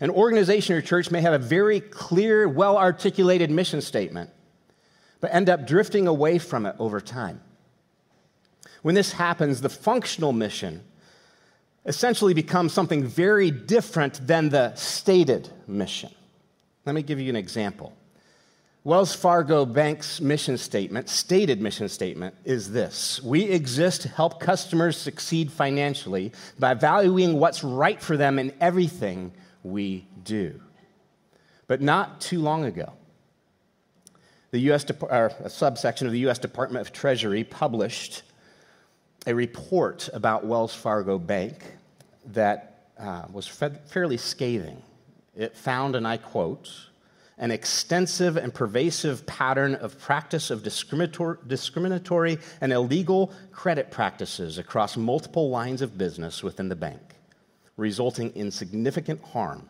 An 0.00 0.10
organization 0.10 0.76
or 0.76 0.82
church 0.82 1.10
may 1.10 1.22
have 1.22 1.32
a 1.32 1.38
very 1.38 1.80
clear, 1.80 2.48
well 2.48 2.76
articulated 2.76 3.50
mission 3.50 3.80
statement, 3.80 4.30
but 5.20 5.34
end 5.34 5.48
up 5.48 5.66
drifting 5.66 6.06
away 6.06 6.38
from 6.38 6.66
it 6.66 6.76
over 6.78 7.00
time. 7.00 7.40
When 8.82 8.94
this 8.94 9.12
happens, 9.12 9.60
the 9.60 9.68
functional 9.68 10.32
mission 10.32 10.82
essentially 11.84 12.34
becomes 12.34 12.72
something 12.72 13.04
very 13.04 13.50
different 13.50 14.26
than 14.26 14.48
the 14.48 14.74
stated 14.74 15.48
mission. 15.66 16.10
Let 16.84 16.94
me 16.94 17.02
give 17.02 17.20
you 17.20 17.30
an 17.30 17.36
example. 17.36 17.92
Wells 18.84 19.12
Fargo 19.12 19.66
Bank's 19.66 20.20
mission 20.20 20.56
statement, 20.56 21.08
stated 21.08 21.60
mission 21.60 21.88
statement, 21.88 22.36
is 22.44 22.70
this 22.70 23.20
We 23.20 23.42
exist 23.42 24.02
to 24.02 24.08
help 24.08 24.38
customers 24.38 24.96
succeed 24.96 25.50
financially 25.50 26.32
by 26.58 26.74
valuing 26.74 27.40
what's 27.40 27.64
right 27.64 28.00
for 28.00 28.16
them 28.16 28.38
in 28.38 28.52
everything 28.60 29.32
we 29.64 30.06
do. 30.22 30.60
But 31.66 31.80
not 31.80 32.20
too 32.20 32.40
long 32.40 32.64
ago, 32.64 32.92
the 34.52 34.60
US, 34.72 34.84
a 34.88 35.50
subsection 35.50 36.06
of 36.06 36.12
the 36.12 36.20
U.S. 36.20 36.38
Department 36.38 36.86
of 36.86 36.92
Treasury 36.92 37.42
published 37.42 38.22
a 39.26 39.34
report 39.34 40.08
about 40.12 40.46
Wells 40.46 40.74
Fargo 40.74 41.18
Bank 41.18 41.74
that 42.26 42.88
uh, 42.98 43.24
was 43.32 43.46
fairly 43.46 44.16
scathing. 44.16 44.82
It 45.34 45.56
found, 45.56 45.96
and 45.96 46.06
I 46.06 46.16
quote, 46.16 46.70
an 47.38 47.50
extensive 47.50 48.36
and 48.36 48.54
pervasive 48.54 49.26
pattern 49.26 49.74
of 49.74 49.98
practice 49.98 50.50
of 50.50 50.62
discriminatory, 50.62 51.36
discriminatory 51.46 52.38
and 52.62 52.72
illegal 52.72 53.32
credit 53.52 53.90
practices 53.90 54.56
across 54.56 54.96
multiple 54.96 55.50
lines 55.50 55.82
of 55.82 55.98
business 55.98 56.42
within 56.42 56.68
the 56.68 56.76
bank, 56.76 57.02
resulting 57.76 58.30
in 58.34 58.50
significant 58.50 59.22
harm 59.22 59.68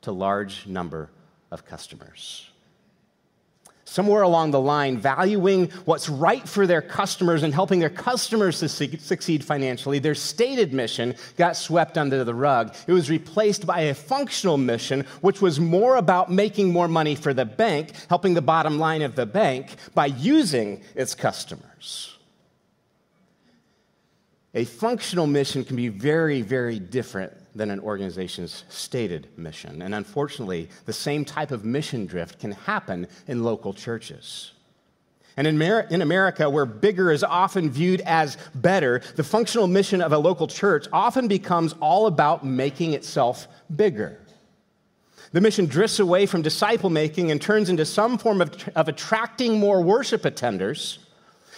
to 0.00 0.10
large 0.10 0.66
number 0.66 1.10
of 1.52 1.64
customers 1.64 2.50
somewhere 3.84 4.22
along 4.22 4.50
the 4.50 4.60
line, 4.60 4.98
valuing 4.98 5.70
what's 5.84 6.08
right 6.08 6.48
for 6.48 6.66
their 6.66 6.82
customers 6.82 7.42
and 7.42 7.54
helping 7.54 7.80
their 7.80 7.90
customers 7.90 8.60
to 8.60 8.68
succeed 8.68 9.44
financially, 9.44 9.98
their 9.98 10.14
stated 10.14 10.72
mission 10.72 11.14
got 11.36 11.56
swept 11.56 11.98
under 11.98 12.24
the 12.24 12.34
rug. 12.34 12.74
It 12.86 12.92
was 12.92 13.10
replaced 13.10 13.66
by 13.66 13.80
a 13.80 13.94
functional 13.94 14.56
mission, 14.56 15.04
which 15.20 15.40
was 15.40 15.60
more 15.60 15.96
about 15.96 16.32
making 16.32 16.72
more 16.72 16.88
money 16.88 17.14
for 17.14 17.34
the 17.34 17.44
bank, 17.44 17.92
helping 18.08 18.34
the 18.34 18.42
bottom 18.42 18.78
line 18.78 19.02
of 19.02 19.14
the 19.14 19.26
bank 19.26 19.76
by 19.94 20.06
using 20.06 20.82
its 20.94 21.14
customers. 21.14 22.16
A 24.54 24.64
functional 24.64 25.26
mission 25.26 25.64
can 25.64 25.76
be 25.76 25.88
very, 25.88 26.40
very 26.40 26.78
different 26.78 27.32
than 27.54 27.70
an 27.70 27.80
organization's 27.80 28.64
stated 28.68 29.28
mission. 29.36 29.82
And 29.82 29.94
unfortunately, 29.94 30.68
the 30.86 30.92
same 30.92 31.24
type 31.24 31.50
of 31.50 31.64
mission 31.64 32.06
drift 32.06 32.40
can 32.40 32.52
happen 32.52 33.06
in 33.26 33.44
local 33.44 33.72
churches. 33.72 34.52
And 35.36 35.46
in, 35.46 35.58
Mer- 35.58 35.86
in, 35.90 36.00
America, 36.00 36.48
where 36.48 36.66
bigger 36.66 37.10
is 37.10 37.24
often 37.24 37.70
viewed 37.70 38.00
as 38.02 38.36
better, 38.54 39.02
the 39.16 39.24
functional 39.24 39.66
mission 39.66 40.00
of 40.00 40.12
a 40.12 40.18
local 40.18 40.46
church 40.46 40.86
often 40.92 41.26
becomes 41.26 41.74
all 41.80 42.06
about 42.06 42.44
making 42.44 42.92
itself 42.92 43.48
bigger. 43.74 44.20
The 45.32 45.40
mission 45.40 45.66
drifts 45.66 45.98
away 45.98 46.26
from 46.26 46.42
disciple 46.42 46.90
making 46.90 47.32
and 47.32 47.42
turns 47.42 47.68
into 47.68 47.84
some 47.84 48.18
form 48.18 48.40
of, 48.40 48.68
of 48.76 48.86
attracting 48.86 49.58
more 49.58 49.82
worship 49.82 50.22
attenders 50.22 50.98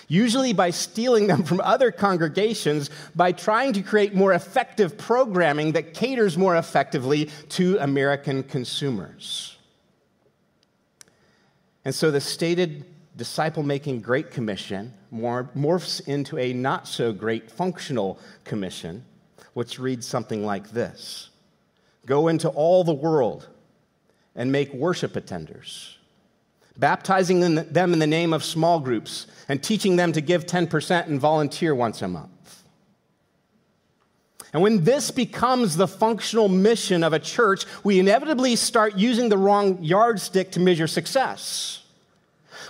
usually 0.09 0.53
by 0.53 0.71
stealing 0.71 1.27
them 1.27 1.43
from 1.43 1.61
other 1.61 1.91
congregations 1.91 2.91
by 3.15 3.33
trying 3.33 3.73
to 3.73 3.83
create 3.83 4.15
more 4.15 4.33
effective 4.33 4.97
programming 4.97 5.73
that 5.73 5.95
caters 5.95 6.37
more 6.37 6.57
effectively 6.57 7.31
to 7.51 7.77
American 7.79 8.43
consumers. 8.43 9.57
And 11.85 11.95
so 11.95 12.11
the 12.11 12.21
stated 12.21 12.85
disciple 13.17 13.63
making 13.63 14.01
Great 14.01 14.31
Commission 14.31 14.93
morphs 15.13 16.07
into 16.07 16.39
a 16.39 16.53
not 16.53 16.87
so 16.87 17.13
great 17.13 17.51
functional 17.51 18.19
commission, 18.45 19.05
which 19.55 19.79
reads 19.79 20.07
something 20.07 20.45
like 20.45 20.71
this 20.71 21.31
Go 22.05 22.29
into 22.29 22.49
all 22.49 22.85
the 22.85 22.95
world 22.95 23.49
and 24.35 24.53
make 24.53 24.73
worship 24.73 25.15
attenders 25.15 25.96
baptizing 26.79 27.41
them 27.41 27.93
in 27.93 27.99
the 27.99 28.07
name 28.07 28.33
of 28.33 28.45
small 28.45 28.81
groups, 28.81 29.27
and 29.49 29.63
teaching 29.63 29.97
them 29.97 30.13
to 30.13 30.21
give 30.21 30.47
10% 30.47 31.07
and 31.07 31.21
volunteer 31.21 31.75
once 31.75 32.03
a 32.03 32.09
month. 32.09 32.65
And 34.53 34.63
when 34.63 34.85
this 34.85 35.11
becomes 35.11 35.77
the 35.77 35.89
functional 35.89 36.49
mission 36.49 37.05
of 37.05 37.13
a 37.13 37.19
church, 37.19 37.65
we 37.85 37.99
inevitably 37.99 38.57
start 38.57 38.97
using 38.97 39.29
the 39.29 39.37
wrong 39.37 39.83
yardstick 39.83 40.53
to 40.53 40.61
measure 40.61 40.87
success. 40.87 41.83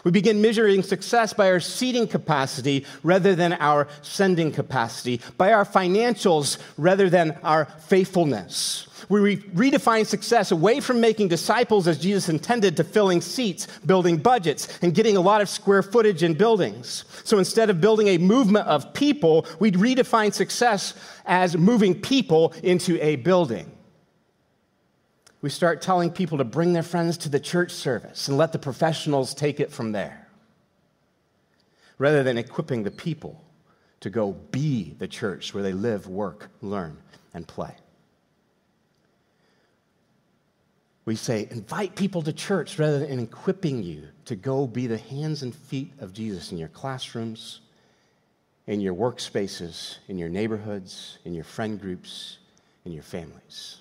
We 0.03 0.11
begin 0.11 0.41
measuring 0.41 0.83
success 0.83 1.33
by 1.33 1.51
our 1.51 1.61
seating 1.61 2.07
capacity 2.07 2.87
rather 3.03 3.35
than 3.35 3.55
our 3.55 3.89
sending 4.03 4.53
capacity, 4.53 5.21
by 5.37 5.53
our 5.53 5.65
financials 5.65 6.59
rather 6.77 7.09
than 7.11 7.39
our 7.43 7.65
faithfulness. 7.65 8.86
We 9.09 9.37
redefine 9.37 10.05
success 10.05 10.51
away 10.51 10.81
from 10.81 11.01
making 11.01 11.29
disciples 11.29 11.87
as 11.87 11.99
Jesus 11.99 12.29
intended 12.29 12.77
to 12.77 12.85
filling 12.85 13.21
seats, 13.21 13.69
building 13.87 14.17
budgets, 14.17 14.79
and 14.83 14.95
getting 14.95 15.17
a 15.17 15.21
lot 15.21 15.41
of 15.41 15.49
square 15.49 15.83
footage 15.83 16.25
in 16.25 16.35
buildings. 16.35 17.05
So 17.23 17.39
instead 17.39 17.71
of 17.71 17.81
building 17.81 18.09
a 18.09 18.19
movement 18.19 18.67
of 18.67 18.93
people, 18.95 19.47
we 19.61 19.71
redefine 19.71 20.35
success 20.35 20.95
as 21.25 21.57
moving 21.57 22.01
people 22.01 22.53
into 22.65 23.01
a 23.01 23.17
building. 23.17 23.71
We 25.41 25.51
start 25.51 25.83
telling 25.83 26.11
people 26.11 26.39
to 26.39 26.45
bring 26.45 26.73
their 26.73 26.83
friends 26.83 27.17
to 27.19 27.29
the 27.29 27.39
church 27.39 27.71
service 27.71 28.27
and 28.27 28.37
let 28.37 28.51
the 28.51 28.59
professionals 28.59 29.35
take 29.35 29.61
it 29.61 29.71
from 29.71 29.93
there, 29.93 30.27
rather 31.99 32.25
than 32.25 32.39
equipping 32.39 32.83
the 32.83 32.91
people 32.91 33.45
to 34.01 34.11
go 34.11 34.33
be 34.33 34.97
the 34.99 35.07
church 35.07 35.55
where 35.55 35.63
they 35.63 35.73
live, 35.73 36.09
work, 36.09 36.51
learn, 36.61 36.99
and 37.33 37.47
play. 37.47 37.77
We 41.07 41.15
say, 41.15 41.47
invite 41.53 41.95
people 41.95 42.21
to 42.23 42.33
church 42.33 42.81
rather 42.81 42.99
than 42.99 43.21
equipping 43.21 43.83
you 43.83 44.09
to 44.25 44.35
go 44.35 44.67
be 44.67 44.89
the 44.89 44.99
hands 44.99 45.45
and 45.45 45.55
feet 45.55 45.93
of 46.01 46.13
Jesus 46.13 46.51
in 46.51 46.59
your 46.59 46.69
classrooms, 46.69 47.61
in 48.67 48.81
your 48.81 48.95
workspaces, 48.95 49.99
in 50.09 50.19
your 50.19 50.29
neighborhoods, 50.29 51.19
in 51.25 51.33
your 51.33 51.45
friend 51.45 51.81
groups, 51.81 52.39
in 52.85 52.91
your 52.91 53.05
families. 53.05 53.79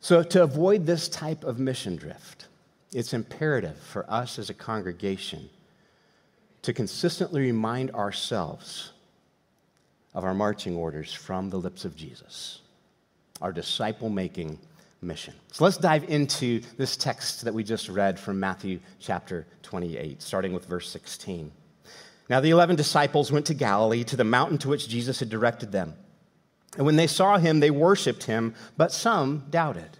So, 0.00 0.22
to 0.22 0.42
avoid 0.42 0.86
this 0.86 1.08
type 1.08 1.44
of 1.44 1.58
mission 1.58 1.96
drift, 1.96 2.46
it's 2.92 3.12
imperative 3.12 3.78
for 3.78 4.10
us 4.10 4.38
as 4.38 4.48
a 4.48 4.54
congregation 4.54 5.50
to 6.62 6.72
consistently 6.72 7.42
remind 7.42 7.90
ourselves 7.90 8.92
of 10.14 10.24
our 10.24 10.34
marching 10.34 10.74
orders 10.74 11.12
from 11.12 11.50
the 11.50 11.58
lips 11.58 11.84
of 11.84 11.94
Jesus 11.94 12.62
our 13.42 13.52
disciple 13.52 14.08
making 14.08 14.58
mission. 15.02 15.34
So 15.50 15.64
let's 15.64 15.76
dive 15.76 16.04
into 16.08 16.62
this 16.78 16.96
text 16.96 17.44
that 17.44 17.52
we 17.52 17.64
just 17.64 17.88
read 17.88 18.18
from 18.18 18.38
Matthew 18.40 18.78
chapter 19.00 19.46
28, 19.62 20.22
starting 20.22 20.52
with 20.52 20.64
verse 20.64 20.88
16. 20.90 21.50
Now 22.30 22.40
the 22.40 22.50
11 22.50 22.76
disciples 22.76 23.32
went 23.32 23.46
to 23.46 23.54
Galilee, 23.54 24.04
to 24.04 24.16
the 24.16 24.24
mountain 24.24 24.58
to 24.58 24.68
which 24.68 24.88
Jesus 24.88 25.18
had 25.18 25.28
directed 25.28 25.72
them. 25.72 25.94
And 26.76 26.86
when 26.86 26.96
they 26.96 27.08
saw 27.08 27.36
him, 27.36 27.60
they 27.60 27.70
worshiped 27.70 28.24
him, 28.24 28.54
but 28.76 28.92
some 28.92 29.44
doubted. 29.50 29.98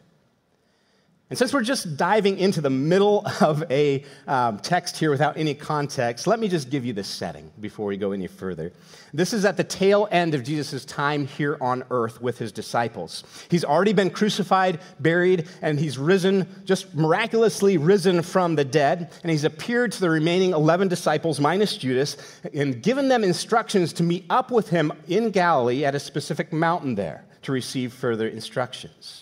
And 1.33 1.39
since 1.39 1.55
we're 1.55 1.63
just 1.63 1.97
diving 1.97 2.39
into 2.39 2.61
the 2.61 2.69
middle 2.69 3.27
of 3.41 3.65
a 3.71 4.05
um, 4.29 4.59
text 4.59 4.99
here 4.99 5.11
without 5.11 5.39
any 5.39 5.55
context, 5.55 6.27
let 6.27 6.39
me 6.39 6.47
just 6.47 6.69
give 6.69 6.85
you 6.85 6.93
the 6.93 7.05
setting 7.05 7.51
before 7.59 7.87
we 7.87 7.97
go 7.97 8.13
any 8.13 8.27
further. 8.27 8.71
This 9.15 9.33
is 9.33 9.47
at 9.47 9.57
the 9.57 9.65
tail 9.65 10.07
end 10.11 10.35
of 10.35 10.45
Jesus' 10.45 10.85
time 10.85 11.27
here 11.27 11.57
on 11.59 11.85
earth 11.91 12.21
with 12.21 12.37
his 12.37 12.53
disciples. 12.53 13.25
He's 13.51 13.65
already 13.65 13.95
been 13.95 14.11
crucified, 14.11 14.81
buried, 15.01 15.49
and 15.63 15.81
he's 15.81 15.97
risen, 15.97 16.47
just 16.67 16.95
miraculously 16.95 17.79
risen 17.79 18.21
from 18.21 18.55
the 18.55 18.65
dead. 18.67 19.11
And 19.23 19.31
he's 19.31 19.45
appeared 19.45 19.93
to 19.93 20.01
the 20.03 20.11
remaining 20.11 20.51
11 20.51 20.89
disciples, 20.89 21.41
minus 21.41 21.79
Judas, 21.79 22.19
and 22.53 22.83
given 22.83 23.09
them 23.09 23.25
instructions 23.25 23.95
to 23.95 24.03
meet 24.03 24.27
up 24.29 24.51
with 24.51 24.69
him 24.69 24.93
in 25.09 25.31
Galilee 25.31 25.87
at 25.87 25.95
a 25.95 25.99
specific 25.99 26.53
mountain 26.53 26.95
there 26.95 27.25
to 27.41 27.53
receive 27.53 27.95
further 27.95 28.29
instructions. 28.29 29.22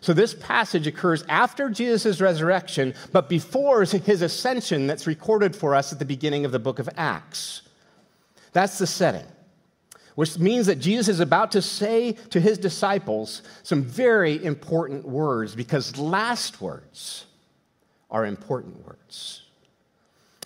So 0.00 0.14
this 0.14 0.32
passage 0.34 0.86
occurs 0.86 1.24
after 1.28 1.68
Jesus' 1.68 2.20
resurrection, 2.20 2.94
but 3.12 3.28
before 3.28 3.84
his 3.84 4.22
ascension 4.22 4.86
that's 4.86 5.06
recorded 5.06 5.54
for 5.54 5.74
us 5.74 5.92
at 5.92 5.98
the 5.98 6.06
beginning 6.06 6.44
of 6.44 6.52
the 6.52 6.58
book 6.58 6.78
of 6.78 6.88
Acts. 6.96 7.62
That's 8.52 8.78
the 8.78 8.86
setting, 8.86 9.26
which 10.14 10.38
means 10.38 10.66
that 10.66 10.78
Jesus 10.78 11.08
is 11.08 11.20
about 11.20 11.52
to 11.52 11.62
say 11.62 12.12
to 12.30 12.40
his 12.40 12.56
disciples 12.56 13.42
some 13.62 13.82
very 13.82 14.42
important 14.42 15.06
words 15.06 15.54
because 15.54 15.98
last 15.98 16.62
words 16.62 17.26
are 18.10 18.24
important 18.24 18.84
words. 18.86 19.42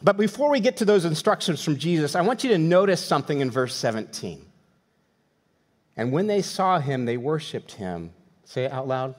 But 0.03 0.17
before 0.17 0.51
we 0.51 0.61
get 0.61 0.79
to 0.79 0.85
those 0.85 1.05
instructions 1.05 1.63
from 1.63 1.79
Jesus, 1.79 2.17
I 2.17 2.23
want 2.23 2.43
you 2.43 2.51
to 2.51 2.59
notice 2.59 3.03
something 3.03 3.41
in 3.41 3.51
verse 3.51 3.75
17. 3.75 4.45
And 5.97 6.11
when 6.11 6.27
they 6.27 6.43
saw 6.43 6.81
him, 6.81 7.05
they 7.05 7.17
worshiped 7.17 7.73
him. 7.73 8.13
Say 8.45 8.65
it 8.65 8.73
out 8.73 8.89
loud 8.89 9.15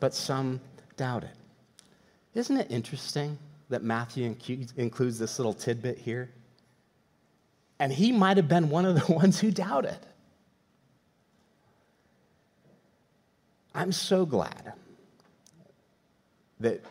but 0.00 0.14
some 0.14 0.60
doubted. 0.96 1.30
Isn't 2.34 2.56
it 2.56 2.70
interesting 2.70 3.38
that 3.68 3.82
Matthew 3.82 4.24
includes 4.76 5.18
this 5.18 5.38
little 5.38 5.52
tidbit 5.52 5.98
here? 5.98 6.30
And 7.78 7.92
he 7.92 8.12
might 8.12 8.36
have 8.36 8.48
been 8.48 8.68
one 8.68 8.84
of 8.84 8.94
the 8.94 9.12
ones 9.12 9.38
who 9.40 9.50
doubted. 9.50 9.98
I'm 13.74 13.92
so 13.92 14.26
glad 14.26 14.72
that, 16.58 16.84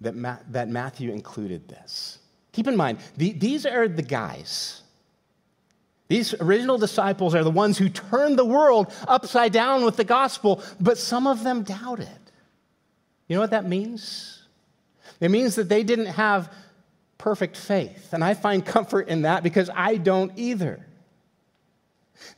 that, 0.00 0.14
Ma- 0.14 0.38
that 0.50 0.68
Matthew 0.68 1.10
included 1.10 1.68
this. 1.68 2.18
Keep 2.52 2.68
in 2.68 2.76
mind, 2.76 2.98
the, 3.16 3.32
these 3.32 3.66
are 3.66 3.88
the 3.88 4.02
guys 4.02 4.82
These 6.08 6.34
original 6.40 6.78
disciples 6.78 7.34
are 7.34 7.44
the 7.44 7.50
ones 7.50 7.76
who 7.76 7.90
turned 7.90 8.38
the 8.38 8.44
world 8.44 8.92
upside 9.06 9.52
down 9.52 9.84
with 9.84 9.96
the 9.96 10.04
gospel, 10.04 10.62
but 10.80 10.96
some 10.96 11.26
of 11.26 11.44
them 11.44 11.62
doubted. 11.62 12.08
You 13.28 13.36
know 13.36 13.42
what 13.42 13.50
that 13.50 13.66
means? 13.66 14.42
It 15.20 15.30
means 15.30 15.56
that 15.56 15.68
they 15.68 15.82
didn't 15.82 16.06
have 16.06 16.52
perfect 17.18 17.56
faith. 17.56 18.12
And 18.12 18.24
I 18.24 18.34
find 18.34 18.64
comfort 18.64 19.08
in 19.08 19.22
that 19.22 19.42
because 19.42 19.68
I 19.74 19.96
don't 19.96 20.32
either. 20.36 20.84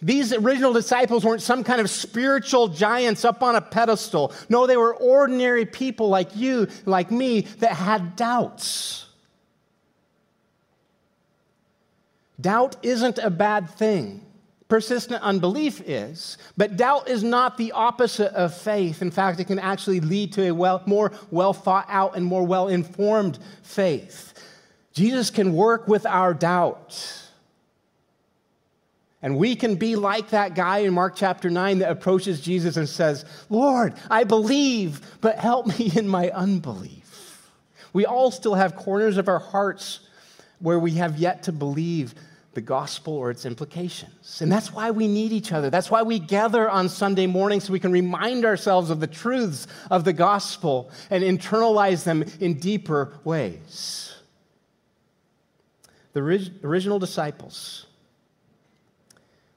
These 0.02 0.32
original 0.32 0.72
disciples 0.72 1.24
weren't 1.24 1.42
some 1.42 1.62
kind 1.62 1.80
of 1.80 1.88
spiritual 1.88 2.68
giants 2.68 3.24
up 3.24 3.42
on 3.42 3.54
a 3.54 3.60
pedestal. 3.60 4.32
No, 4.48 4.66
they 4.66 4.76
were 4.76 4.94
ordinary 4.94 5.64
people 5.64 6.08
like 6.08 6.34
you, 6.34 6.68
like 6.86 7.10
me, 7.10 7.42
that 7.60 7.72
had 7.72 8.16
doubts. 8.16 9.06
Doubt 12.40 12.76
isn't 12.82 13.18
a 13.18 13.30
bad 13.30 13.68
thing. 13.70 14.24
Persistent 14.68 15.20
unbelief 15.22 15.82
is, 15.84 16.38
but 16.56 16.76
doubt 16.76 17.08
is 17.08 17.24
not 17.24 17.58
the 17.58 17.72
opposite 17.72 18.32
of 18.34 18.56
faith. 18.56 19.02
In 19.02 19.10
fact, 19.10 19.40
it 19.40 19.46
can 19.46 19.58
actually 19.58 19.98
lead 19.98 20.32
to 20.34 20.48
a 20.48 20.54
well, 20.54 20.80
more 20.86 21.10
well 21.32 21.52
thought 21.52 21.86
out 21.88 22.16
and 22.16 22.24
more 22.24 22.46
well 22.46 22.68
informed 22.68 23.40
faith. 23.62 24.32
Jesus 24.92 25.28
can 25.30 25.54
work 25.54 25.88
with 25.88 26.06
our 26.06 26.32
doubt. 26.32 27.20
And 29.22 29.36
we 29.36 29.56
can 29.56 29.74
be 29.74 29.96
like 29.96 30.30
that 30.30 30.54
guy 30.54 30.78
in 30.78 30.94
Mark 30.94 31.14
chapter 31.16 31.50
9 31.50 31.80
that 31.80 31.90
approaches 31.90 32.40
Jesus 32.40 32.76
and 32.76 32.88
says, 32.88 33.24
Lord, 33.50 33.94
I 34.08 34.22
believe, 34.22 35.00
but 35.20 35.38
help 35.38 35.66
me 35.78 35.90
in 35.96 36.08
my 36.08 36.30
unbelief. 36.30 37.50
We 37.92 38.06
all 38.06 38.30
still 38.30 38.54
have 38.54 38.76
corners 38.76 39.16
of 39.16 39.28
our 39.28 39.40
hearts 39.40 40.00
where 40.60 40.78
we 40.78 40.92
have 40.92 41.18
yet 41.18 41.42
to 41.44 41.52
believe 41.52 42.14
the 42.52 42.60
gospel 42.60 43.14
or 43.14 43.30
its 43.30 43.46
implications. 43.46 44.40
And 44.42 44.50
that's 44.50 44.72
why 44.72 44.90
we 44.90 45.06
need 45.06 45.32
each 45.32 45.52
other. 45.52 45.70
That's 45.70 45.90
why 45.90 46.02
we 46.02 46.18
gather 46.18 46.68
on 46.68 46.88
Sunday 46.88 47.26
morning 47.26 47.60
so 47.60 47.72
we 47.72 47.78
can 47.78 47.92
remind 47.92 48.44
ourselves 48.44 48.90
of 48.90 48.98
the 48.98 49.06
truths 49.06 49.68
of 49.90 50.04
the 50.04 50.12
gospel 50.12 50.90
and 51.10 51.22
internalize 51.22 52.02
them 52.02 52.24
in 52.40 52.54
deeper 52.54 53.12
ways. 53.22 54.16
The 56.12 56.20
original 56.64 56.98
disciples 56.98 57.86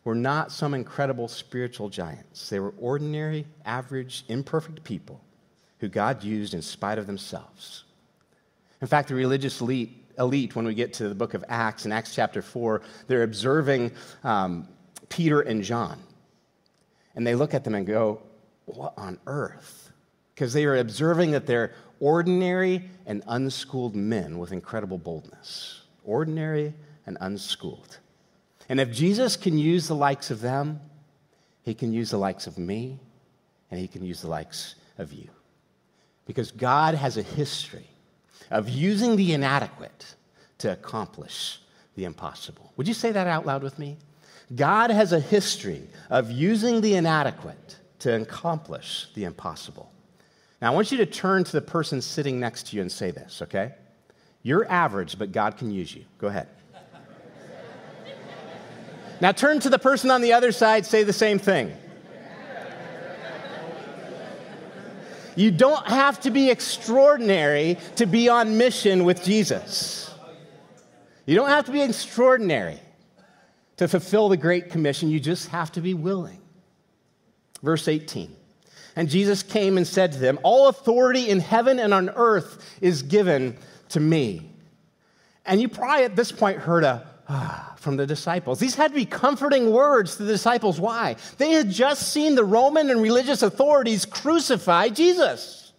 were 0.03 0.13
not 0.13 0.51
some 0.51 0.75
incredible 0.75 1.27
spiritual 1.27 1.89
giants. 1.89 2.49
They 2.49 2.59
were 2.59 2.75
ordinary, 2.77 3.47
average, 3.65 4.23
imperfect 4.27 4.83
people 4.83 5.19
who 5.79 5.87
God 5.87 6.23
used 6.23 6.53
in 6.53 6.61
spite 6.61 6.99
of 6.99 7.07
themselves. 7.07 7.85
In 8.81 8.87
fact, 8.87 9.07
the 9.07 9.15
religious 9.15 9.61
elite 9.61 10.02
elite 10.17 10.55
when 10.55 10.65
we 10.65 10.73
get 10.73 10.93
to 10.93 11.09
the 11.09 11.15
book 11.15 11.33
of 11.33 11.43
Acts, 11.47 11.85
in 11.85 11.91
Acts 11.91 12.13
chapter 12.13 12.41
4. 12.41 12.81
They're 13.07 13.23
observing 13.23 13.91
um, 14.23 14.67
Peter 15.09 15.41
and 15.41 15.63
John. 15.63 15.99
And 17.15 17.25
they 17.25 17.35
look 17.35 17.53
at 17.53 17.63
them 17.63 17.75
and 17.75 17.85
go, 17.85 18.21
What 18.65 18.93
on 18.97 19.19
earth? 19.27 19.91
Because 20.33 20.53
they 20.53 20.65
are 20.65 20.77
observing 20.77 21.31
that 21.31 21.45
they're 21.45 21.73
ordinary 21.99 22.89
and 23.05 23.23
unschooled 23.27 23.95
men 23.95 24.39
with 24.39 24.51
incredible 24.51 24.97
boldness. 24.97 25.81
Ordinary 26.03 26.73
and 27.05 27.17
unschooled. 27.21 27.99
And 28.69 28.79
if 28.79 28.91
Jesus 28.91 29.35
can 29.35 29.57
use 29.57 29.87
the 29.87 29.95
likes 29.95 30.31
of 30.31 30.41
them, 30.41 30.79
he 31.63 31.73
can 31.73 31.93
use 31.93 32.11
the 32.11 32.17
likes 32.17 32.47
of 32.47 32.57
me, 32.57 32.99
and 33.71 33.79
he 33.79 33.87
can 33.87 34.03
use 34.03 34.21
the 34.21 34.27
likes 34.27 34.75
of 34.97 35.13
you. 35.13 35.29
Because 36.25 36.51
God 36.51 36.95
has 36.95 37.17
a 37.17 37.21
history 37.21 37.87
of 38.53 38.69
using 38.69 39.15
the 39.15 39.33
inadequate 39.33 40.15
to 40.59 40.71
accomplish 40.71 41.59
the 41.95 42.05
impossible. 42.05 42.71
Would 42.77 42.87
you 42.87 42.93
say 42.93 43.11
that 43.11 43.27
out 43.27 43.45
loud 43.45 43.63
with 43.63 43.79
me? 43.79 43.97
God 44.55 44.91
has 44.91 45.11
a 45.11 45.19
history 45.19 45.81
of 46.11 46.29
using 46.29 46.79
the 46.79 46.95
inadequate 46.95 47.77
to 47.99 48.21
accomplish 48.21 49.07
the 49.15 49.23
impossible. 49.23 49.91
Now, 50.61 50.71
I 50.71 50.75
want 50.75 50.91
you 50.91 50.99
to 50.99 51.05
turn 51.05 51.43
to 51.43 51.51
the 51.51 51.61
person 51.61 51.99
sitting 51.99 52.39
next 52.39 52.67
to 52.67 52.75
you 52.75 52.83
and 52.83 52.91
say 52.91 53.09
this, 53.09 53.41
okay? 53.41 53.73
You're 54.43 54.69
average, 54.71 55.17
but 55.17 55.31
God 55.31 55.57
can 55.57 55.71
use 55.71 55.93
you. 55.93 56.05
Go 56.19 56.27
ahead. 56.27 56.47
now, 59.19 59.31
turn 59.31 59.59
to 59.61 59.69
the 59.69 59.79
person 59.79 60.11
on 60.11 60.21
the 60.21 60.33
other 60.33 60.51
side, 60.51 60.85
say 60.85 61.03
the 61.03 61.11
same 61.11 61.39
thing. 61.39 61.75
You 65.35 65.51
don't 65.51 65.85
have 65.87 66.19
to 66.21 66.31
be 66.31 66.49
extraordinary 66.49 67.77
to 67.97 68.05
be 68.05 68.29
on 68.29 68.57
mission 68.57 69.03
with 69.03 69.23
Jesus. 69.23 70.13
You 71.25 71.35
don't 71.35 71.49
have 71.49 71.65
to 71.65 71.71
be 71.71 71.81
extraordinary 71.81 72.79
to 73.77 73.87
fulfill 73.87 74.29
the 74.29 74.37
Great 74.37 74.69
Commission. 74.69 75.09
You 75.09 75.19
just 75.19 75.49
have 75.49 75.71
to 75.73 75.81
be 75.81 75.93
willing. 75.93 76.39
Verse 77.61 77.87
18. 77.87 78.35
And 78.95 79.09
Jesus 79.09 79.41
came 79.41 79.77
and 79.77 79.87
said 79.87 80.11
to 80.11 80.19
them, 80.19 80.37
All 80.43 80.67
authority 80.67 81.29
in 81.29 81.39
heaven 81.39 81.79
and 81.79 81.93
on 81.93 82.09
earth 82.09 82.63
is 82.81 83.01
given 83.01 83.57
to 83.89 83.99
me. 83.99 84.49
And 85.45 85.61
you 85.61 85.67
probably 85.67 86.05
at 86.05 86.15
this 86.15 86.31
point 86.31 86.59
heard 86.59 86.83
a, 86.83 87.07
ah, 87.27 87.72
from 87.83 87.97
the 87.97 88.07
disciples. 88.07 88.59
These 88.59 88.75
had 88.75 88.91
to 88.91 88.95
be 88.95 89.05
comforting 89.05 89.71
words 89.71 90.15
to 90.15 90.23
the 90.23 90.31
disciples. 90.31 90.79
Why? 90.79 91.17
They 91.37 91.51
had 91.51 91.69
just 91.69 92.11
seen 92.11 92.33
the 92.33 92.43
Roman 92.43 92.89
and 92.89 93.01
religious 93.01 93.43
authorities 93.43 94.05
crucify 94.05 94.89
Jesus. 94.89 95.73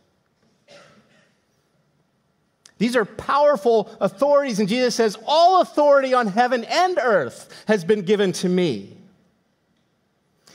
These 2.78 2.96
are 2.96 3.04
powerful 3.04 3.90
authorities, 4.00 4.60
and 4.60 4.68
Jesus 4.68 4.94
says, 4.94 5.16
All 5.26 5.60
authority 5.60 6.12
on 6.12 6.26
heaven 6.26 6.64
and 6.64 6.98
earth 7.02 7.64
has 7.66 7.84
been 7.84 8.02
given 8.02 8.32
to 8.32 8.48
me. 8.48 8.96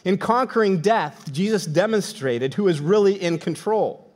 In 0.05 0.17
conquering 0.17 0.81
death, 0.81 1.31
Jesus 1.31 1.65
demonstrated 1.65 2.53
who 2.53 2.67
is 2.67 2.79
really 2.79 3.21
in 3.21 3.39
control. 3.39 4.08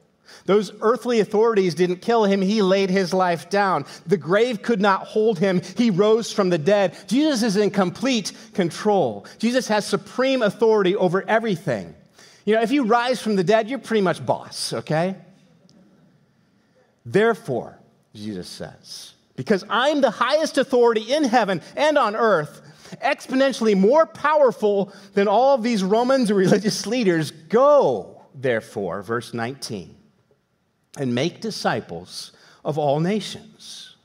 Those 0.46 0.74
earthly 0.82 1.20
authorities 1.20 1.74
didn't 1.74 1.98
kill 1.98 2.26
him, 2.26 2.42
he 2.42 2.62
laid 2.62 2.90
his 2.90 3.14
life 3.14 3.50
down. 3.50 3.86
The 4.06 4.18
grave 4.18 4.62
could 4.62 4.82
not 4.82 5.08
hold 5.08 5.40
him, 5.40 5.62
he 5.78 5.90
rose 5.90 6.32
from 6.32 6.50
the 6.50 6.58
dead. 6.58 6.98
Jesus 7.08 7.44
is 7.44 7.56
in 7.56 7.70
complete 7.70 8.34
control. 8.54 9.26
Jesus 9.40 9.68
has 9.68 9.86
supreme 9.86 10.42
authority 10.42 10.96
over 10.96 11.28
everything. 11.28 11.96
You 12.46 12.56
know, 12.56 12.62
if 12.62 12.72
you 12.72 12.84
rise 12.84 13.22
from 13.22 13.38
the 13.38 13.44
dead, 13.44 13.70
you're 13.70 13.80
pretty 13.80 14.02
much 14.02 14.26
boss, 14.26 14.74
okay? 14.74 15.16
Therefore, 17.06 17.80
Jesus 18.14 18.50
says, 18.50 19.14
because 19.36 19.64
I'm 19.70 20.02
the 20.02 20.12
highest 20.12 20.58
authority 20.58 21.14
in 21.14 21.24
heaven 21.24 21.62
and 21.78 21.98
on 21.98 22.16
earth, 22.16 22.62
exponentially 23.02 23.78
more 23.78 24.06
powerful 24.06 24.94
than 25.14 25.28
all 25.28 25.56
of 25.56 25.64
these 25.64 25.84
Romans 25.84 26.30
and 26.30 26.38
religious 26.38 26.86
leaders, 26.86 27.32
go, 27.32 28.22
therefore, 28.36 29.02
verse 29.02 29.34
19 29.34 29.96
and 30.98 31.14
make 31.14 31.42
disciples 31.42 32.32
of 32.64 32.78
all 32.78 33.00
nations. 33.00 33.96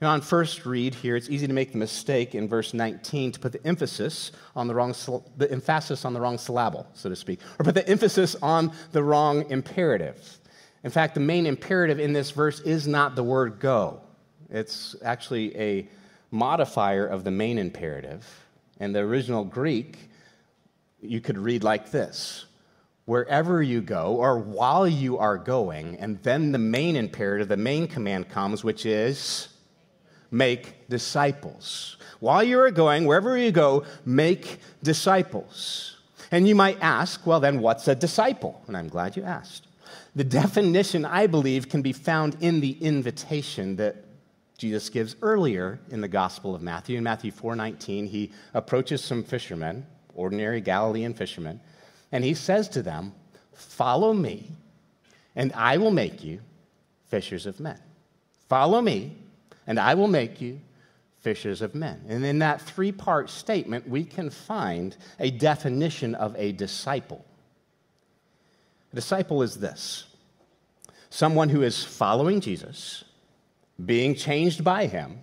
You 0.00 0.06
know, 0.06 0.12
on 0.12 0.22
first 0.22 0.64
read 0.64 0.94
here, 0.94 1.14
it's 1.14 1.28
easy 1.28 1.46
to 1.46 1.52
make 1.52 1.72
the 1.72 1.78
mistake 1.78 2.34
in 2.34 2.48
verse 2.48 2.72
19 2.72 3.32
to 3.32 3.40
put 3.40 3.52
the 3.52 3.64
emphasis 3.66 4.32
on 4.56 4.66
the 4.66 4.74
wrong, 4.74 4.94
the 5.36 5.50
emphasis 5.50 6.06
on 6.06 6.14
the 6.14 6.20
wrong 6.20 6.38
syllable, 6.38 6.86
so 6.94 7.10
to 7.10 7.16
speak, 7.16 7.40
or 7.58 7.64
put 7.64 7.74
the 7.74 7.86
emphasis 7.86 8.34
on 8.40 8.72
the 8.92 9.02
wrong 9.02 9.50
imperative. 9.50 10.38
In 10.84 10.90
fact, 10.90 11.14
the 11.14 11.20
main 11.20 11.44
imperative 11.44 12.00
in 12.00 12.14
this 12.14 12.30
verse 12.30 12.60
is 12.60 12.88
not 12.88 13.14
the 13.14 13.22
word 13.22 13.60
go. 13.60 14.00
It's 14.48 14.96
actually 15.04 15.56
a 15.58 15.88
modifier 16.30 17.06
of 17.06 17.22
the 17.24 17.30
main 17.30 17.58
imperative. 17.58 18.26
In 18.80 18.92
the 18.92 19.00
original 19.00 19.44
Greek, 19.44 19.98
you 21.02 21.20
could 21.20 21.36
read 21.36 21.62
like 21.62 21.90
this 21.90 22.46
wherever 23.04 23.62
you 23.62 23.80
go 23.80 24.16
or 24.16 24.38
while 24.38 24.86
you 24.86 25.18
are 25.18 25.36
going. 25.38 25.96
And 25.98 26.22
then 26.22 26.52
the 26.52 26.58
main 26.58 26.96
imperative, 26.96 27.48
the 27.48 27.56
main 27.56 27.88
command 27.88 28.28
comes, 28.28 28.62
which 28.62 28.86
is 28.86 29.48
make 30.30 30.88
disciples. 30.88 31.96
While 32.20 32.42
you 32.44 32.60
are 32.60 32.70
going, 32.70 33.06
wherever 33.06 33.36
you 33.36 33.50
go, 33.50 33.84
make 34.04 34.60
disciples. 34.82 35.96
And 36.30 36.46
you 36.46 36.54
might 36.54 36.78
ask, 36.80 37.26
well, 37.26 37.40
then 37.40 37.60
what's 37.60 37.88
a 37.88 37.94
disciple? 37.94 38.62
And 38.66 38.76
I'm 38.76 38.88
glad 38.88 39.16
you 39.16 39.24
asked. 39.24 39.66
The 40.14 40.24
definition, 40.24 41.04
I 41.04 41.26
believe, 41.26 41.68
can 41.68 41.82
be 41.82 41.92
found 41.92 42.36
in 42.40 42.60
the 42.60 42.72
invitation 42.72 43.76
that 43.76 44.04
Jesus 44.58 44.90
gives 44.90 45.16
earlier 45.22 45.80
in 45.90 46.00
the 46.00 46.08
Gospel 46.08 46.54
of 46.54 46.62
Matthew. 46.62 46.98
In 46.98 47.04
Matthew 47.04 47.32
4:19, 47.32 48.06
he 48.06 48.30
approaches 48.52 49.02
some 49.02 49.22
fishermen, 49.22 49.86
ordinary 50.14 50.60
Galilean 50.60 51.14
fishermen, 51.14 51.60
and 52.12 52.24
he 52.24 52.34
says 52.34 52.68
to 52.70 52.82
them, 52.82 53.12
Follow 53.52 54.12
me, 54.12 54.50
and 55.36 55.52
I 55.52 55.76
will 55.76 55.90
make 55.90 56.24
you 56.24 56.40
fishers 57.08 57.46
of 57.46 57.60
men. 57.60 57.78
Follow 58.48 58.80
me, 58.80 59.16
and 59.66 59.78
I 59.78 59.94
will 59.94 60.08
make 60.08 60.40
you 60.40 60.60
fishers 61.20 61.62
of 61.62 61.74
men. 61.74 62.02
And 62.08 62.24
in 62.24 62.38
that 62.40 62.60
three 62.60 62.92
part 62.92 63.30
statement, 63.30 63.88
we 63.88 64.04
can 64.04 64.30
find 64.30 64.96
a 65.18 65.30
definition 65.30 66.14
of 66.14 66.34
a 66.36 66.52
disciple. 66.52 67.24
A 68.92 68.96
disciple 68.96 69.42
is 69.42 69.56
this 69.56 70.06
someone 71.10 71.48
who 71.48 71.62
is 71.62 71.84
following 71.84 72.40
Jesus, 72.40 73.04
being 73.84 74.14
changed 74.14 74.62
by 74.62 74.86
him, 74.86 75.18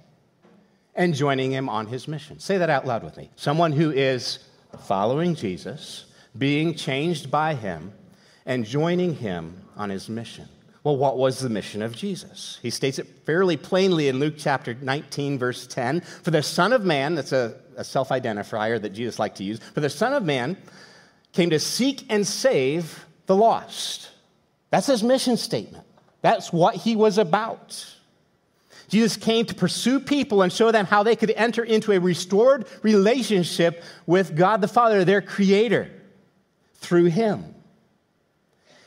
and 0.95 1.13
joining 1.13 1.52
him 1.52 1.69
on 1.69 1.88
his 1.88 2.08
mission. 2.08 2.39
Say 2.39 2.58
that 2.58 2.69
out 2.69 2.86
loud 2.86 3.04
with 3.04 3.15
me. 3.15 3.30
Someone 3.36 3.71
who 3.71 3.91
is 3.91 4.39
following 4.82 5.36
Jesus, 5.36 6.06
being 6.38 6.76
changed 6.76 7.32
by 7.32 7.54
him, 7.56 7.93
and 8.45 8.65
joining 8.65 9.15
him 9.15 9.62
on 9.76 9.89
his 9.89 10.08
mission. 10.08 10.47
Well, 10.84 10.95
what 10.95 11.17
was 11.17 11.39
the 11.39 11.50
mission 11.50 11.82
of 11.82 11.93
Jesus? 11.93 12.60
He 12.62 12.69
states 12.69 12.97
it 12.97 13.08
fairly 13.26 13.58
plainly 13.58 14.08
in 14.08 14.19
Luke 14.19 14.36
chapter 14.38 14.73
19, 14.73 15.38
verse 15.38 15.67
10. 15.67 16.00
For 16.00 16.32
the 16.32 16.41
Son 16.41 16.71
of 16.71 16.86
Man, 16.86 17.15
that's 17.15 17.34
a, 17.34 17.56
a 17.76 17.84
self 17.84 18.10
identifier 18.10 18.82
that 18.82 18.91
Jesus 18.91 19.19
liked 19.19 19.38
to 19.38 19.43
use, 19.43 19.60
for 19.73 19.82
the 19.82 19.89
Son 19.89 20.13
of 20.13 20.23
Man 20.23 20.56
came 21.34 21.50
to 21.50 21.60
seek 21.60 22.06
and 22.10 22.26
save 22.26 23.06
the 23.26 23.36
lost. 23.36 24.10
That's 24.69 24.88
his 24.88 25.04
mission 25.04 25.36
statement. 25.36 25.86
That's 26.21 26.54
what 26.54 26.76
he 26.76 26.95
was 26.95 27.17
about. 27.17 27.86
Jesus 28.88 29.17
came 29.17 29.45
to 29.45 29.56
pursue 29.56 30.00
people 30.00 30.41
and 30.41 30.52
show 30.52 30.71
them 30.71 30.86
how 30.86 31.04
they 31.04 31.15
could 31.15 31.32
enter 31.32 31.63
into 31.63 31.91
a 31.91 32.00
restored 32.00 32.65
relationship 32.82 33.84
with 34.06 34.36
God 34.36 34.62
the 34.62 34.67
Father, 34.67 35.04
their 35.04 35.21
creator, 35.21 35.91
through 36.77 37.05
him. 37.05 37.55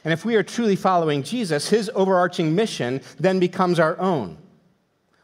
And 0.04 0.12
if 0.12 0.24
we 0.24 0.36
are 0.36 0.42
truly 0.42 0.76
following 0.76 1.22
Jesus, 1.22 1.68
his 1.68 1.90
overarching 1.94 2.54
mission 2.54 3.02
then 3.18 3.38
becomes 3.38 3.78
our 3.78 3.98
own. 3.98 4.38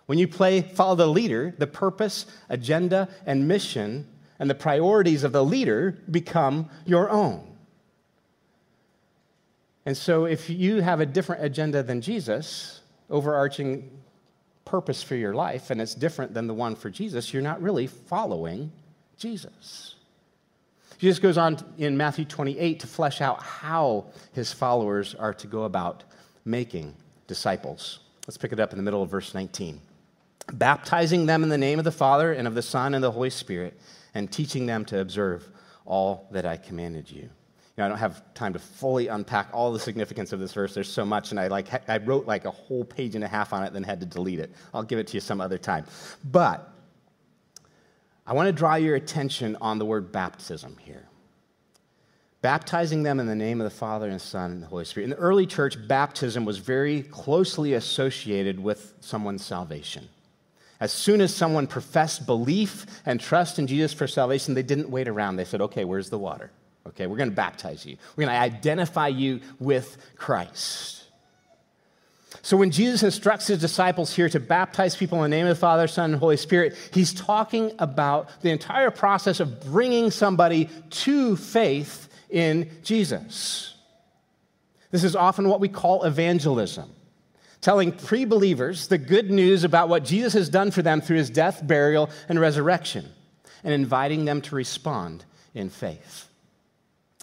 When 0.06 0.18
you 0.18 0.28
play 0.28 0.62
follow 0.62 0.94
the 0.94 1.06
leader, 1.06 1.54
the 1.58 1.66
purpose, 1.66 2.26
agenda, 2.48 3.08
and 3.24 3.48
mission 3.48 4.06
and 4.38 4.48
the 4.50 4.54
priorities 4.54 5.24
of 5.24 5.32
the 5.32 5.44
leader 5.44 5.98
become 6.10 6.68
your 6.84 7.10
own. 7.10 7.56
And 9.84 9.96
so 9.96 10.26
if 10.26 10.50
you 10.50 10.80
have 10.80 11.00
a 11.00 11.06
different 11.06 11.44
agenda 11.44 11.82
than 11.82 12.00
Jesus, 12.00 12.80
overarching 13.08 13.90
purpose 14.64 15.02
for 15.02 15.14
your 15.14 15.32
life, 15.32 15.70
and 15.70 15.80
it's 15.80 15.94
different 15.94 16.34
than 16.34 16.46
the 16.46 16.54
one 16.54 16.74
for 16.74 16.90
Jesus, 16.90 17.32
you're 17.32 17.42
not 17.42 17.62
really 17.62 17.86
following 17.86 18.72
Jesus. 19.16 19.95
Jesus 20.98 21.18
goes 21.18 21.36
on 21.36 21.58
in 21.78 21.96
Matthew 21.96 22.24
28 22.24 22.80
to 22.80 22.86
flesh 22.86 23.20
out 23.20 23.42
how 23.42 24.06
his 24.32 24.52
followers 24.52 25.14
are 25.14 25.34
to 25.34 25.46
go 25.46 25.64
about 25.64 26.04
making 26.44 26.94
disciples. 27.26 28.00
Let's 28.26 28.38
pick 28.38 28.52
it 28.52 28.60
up 28.60 28.72
in 28.72 28.78
the 28.78 28.82
middle 28.82 29.02
of 29.02 29.10
verse 29.10 29.34
19. 29.34 29.80
Baptizing 30.52 31.26
them 31.26 31.42
in 31.42 31.48
the 31.48 31.58
name 31.58 31.78
of 31.78 31.84
the 31.84 31.92
Father 31.92 32.32
and 32.32 32.48
of 32.48 32.54
the 32.54 32.62
Son 32.62 32.94
and 32.94 33.02
the 33.02 33.10
Holy 33.10 33.30
Spirit, 33.30 33.78
and 34.14 34.30
teaching 34.30 34.64
them 34.66 34.84
to 34.86 35.00
observe 35.00 35.46
all 35.84 36.28
that 36.30 36.46
I 36.46 36.56
commanded 36.56 37.10
you. 37.10 37.22
You 37.22 37.82
know, 37.82 37.84
I 37.84 37.88
don't 37.88 37.98
have 37.98 38.22
time 38.32 38.54
to 38.54 38.58
fully 38.58 39.08
unpack 39.08 39.50
all 39.52 39.72
the 39.72 39.78
significance 39.78 40.32
of 40.32 40.40
this 40.40 40.52
verse. 40.52 40.72
There's 40.72 40.90
so 40.90 41.04
much, 41.04 41.30
and 41.30 41.38
I 41.38 41.48
like 41.48 41.68
I 41.90 41.98
wrote 41.98 42.26
like 42.26 42.46
a 42.46 42.50
whole 42.50 42.84
page 42.84 43.14
and 43.14 43.22
a 43.22 43.28
half 43.28 43.52
on 43.52 43.64
it, 43.64 43.72
then 43.72 43.82
had 43.82 44.00
to 44.00 44.06
delete 44.06 44.38
it. 44.38 44.50
I'll 44.72 44.82
give 44.82 44.98
it 44.98 45.06
to 45.08 45.14
you 45.14 45.20
some 45.20 45.40
other 45.40 45.58
time. 45.58 45.84
But 46.24 46.72
I 48.26 48.32
want 48.32 48.48
to 48.48 48.52
draw 48.52 48.74
your 48.74 48.96
attention 48.96 49.56
on 49.60 49.78
the 49.78 49.84
word 49.84 50.10
baptism 50.10 50.76
here. 50.80 51.06
Baptizing 52.42 53.02
them 53.02 53.20
in 53.20 53.26
the 53.26 53.34
name 53.34 53.60
of 53.60 53.64
the 53.64 53.76
Father 53.76 54.06
and 54.06 54.16
the 54.16 54.24
Son 54.24 54.50
and 54.52 54.62
the 54.62 54.66
Holy 54.66 54.84
Spirit. 54.84 55.04
In 55.04 55.10
the 55.10 55.16
early 55.16 55.46
church, 55.46 55.76
baptism 55.88 56.44
was 56.44 56.58
very 56.58 57.02
closely 57.02 57.74
associated 57.74 58.60
with 58.60 58.94
someone's 59.00 59.44
salvation. 59.44 60.08
As 60.78 60.92
soon 60.92 61.20
as 61.20 61.34
someone 61.34 61.66
professed 61.66 62.26
belief 62.26 62.86
and 63.06 63.18
trust 63.18 63.58
in 63.58 63.66
Jesus 63.66 63.92
for 63.92 64.06
salvation, 64.06 64.54
they 64.54 64.62
didn't 64.62 64.90
wait 64.90 65.08
around. 65.08 65.36
They 65.36 65.44
said, 65.44 65.62
okay, 65.62 65.84
where's 65.84 66.10
the 66.10 66.18
water? 66.18 66.50
Okay, 66.86 67.06
we're 67.06 67.16
going 67.16 67.30
to 67.30 67.34
baptize 67.34 67.86
you. 67.86 67.96
We're 68.14 68.26
going 68.26 68.36
to 68.36 68.40
identify 68.40 69.08
you 69.08 69.40
with 69.58 69.96
Christ. 70.16 71.05
So 72.42 72.56
when 72.56 72.70
Jesus 72.70 73.02
instructs 73.02 73.48
his 73.48 73.60
disciples 73.60 74.14
here 74.14 74.28
to 74.28 74.40
baptize 74.40 74.96
people 74.96 75.24
in 75.24 75.30
the 75.30 75.36
name 75.36 75.46
of 75.46 75.56
the 75.56 75.60
Father, 75.60 75.88
Son, 75.88 76.12
and 76.12 76.20
Holy 76.20 76.36
Spirit, 76.36 76.76
he's 76.92 77.12
talking 77.12 77.72
about 77.78 78.28
the 78.42 78.50
entire 78.50 78.90
process 78.90 79.40
of 79.40 79.62
bringing 79.64 80.10
somebody 80.10 80.68
to 80.90 81.36
faith 81.36 82.08
in 82.30 82.70
Jesus. 82.82 83.74
This 84.90 85.04
is 85.04 85.16
often 85.16 85.48
what 85.48 85.60
we 85.60 85.68
call 85.68 86.04
evangelism 86.04 86.90
telling 87.60 87.90
pre 87.90 88.24
believers 88.24 88.86
the 88.86 88.96
good 88.96 89.28
news 89.28 89.64
about 89.64 89.88
what 89.88 90.04
Jesus 90.04 90.34
has 90.34 90.48
done 90.48 90.70
for 90.70 90.82
them 90.82 91.00
through 91.00 91.16
his 91.16 91.30
death, 91.30 91.66
burial, 91.66 92.10
and 92.28 92.38
resurrection, 92.38 93.04
and 93.64 93.74
inviting 93.74 94.24
them 94.24 94.40
to 94.42 94.54
respond 94.54 95.24
in 95.52 95.68
faith. 95.68 96.28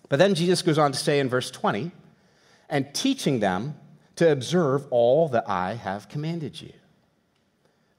But 0.09 0.19
then 0.19 0.35
Jesus 0.35 0.61
goes 0.61 0.77
on 0.77 0.91
to 0.91 0.97
say 0.97 1.19
in 1.19 1.29
verse 1.29 1.49
20, 1.49 1.91
and 2.69 2.93
teaching 2.93 3.39
them 3.39 3.75
to 4.15 4.31
observe 4.31 4.85
all 4.89 5.27
that 5.29 5.49
I 5.49 5.75
have 5.75 6.09
commanded 6.09 6.61
you. 6.61 6.73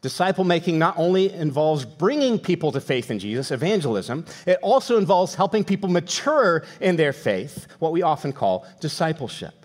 Disciple 0.00 0.44
making 0.44 0.78
not 0.78 0.98
only 0.98 1.32
involves 1.32 1.86
bringing 1.86 2.38
people 2.38 2.70
to 2.72 2.80
faith 2.80 3.10
in 3.10 3.18
Jesus, 3.18 3.50
evangelism, 3.50 4.26
it 4.46 4.58
also 4.60 4.98
involves 4.98 5.34
helping 5.34 5.64
people 5.64 5.88
mature 5.88 6.62
in 6.80 6.96
their 6.96 7.14
faith, 7.14 7.66
what 7.78 7.90
we 7.90 8.02
often 8.02 8.30
call 8.32 8.66
discipleship. 8.80 9.64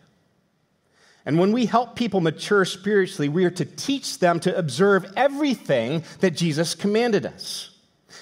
And 1.26 1.38
when 1.38 1.52
we 1.52 1.66
help 1.66 1.96
people 1.96 2.22
mature 2.22 2.64
spiritually, 2.64 3.28
we 3.28 3.44
are 3.44 3.52
to 3.52 3.66
teach 3.66 4.20
them 4.20 4.40
to 4.40 4.58
observe 4.58 5.12
everything 5.18 6.04
that 6.22 6.32
Jesus 6.32 6.74
commanded 6.74 7.26
us. 7.26 7.72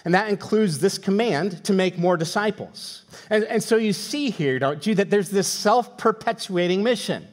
And 0.03 0.13
that 0.13 0.29
includes 0.29 0.79
this 0.79 0.97
command 0.97 1.63
to 1.65 1.73
make 1.73 1.97
more 1.97 2.17
disciples. 2.17 3.03
And, 3.29 3.43
and 3.43 3.61
so 3.61 3.77
you 3.77 3.93
see 3.93 4.29
here, 4.29 4.57
don't 4.57 4.85
you, 4.85 4.95
that 4.95 5.09
there's 5.09 5.29
this 5.29 5.47
self 5.47 5.97
perpetuating 5.97 6.83
mission. 6.83 7.27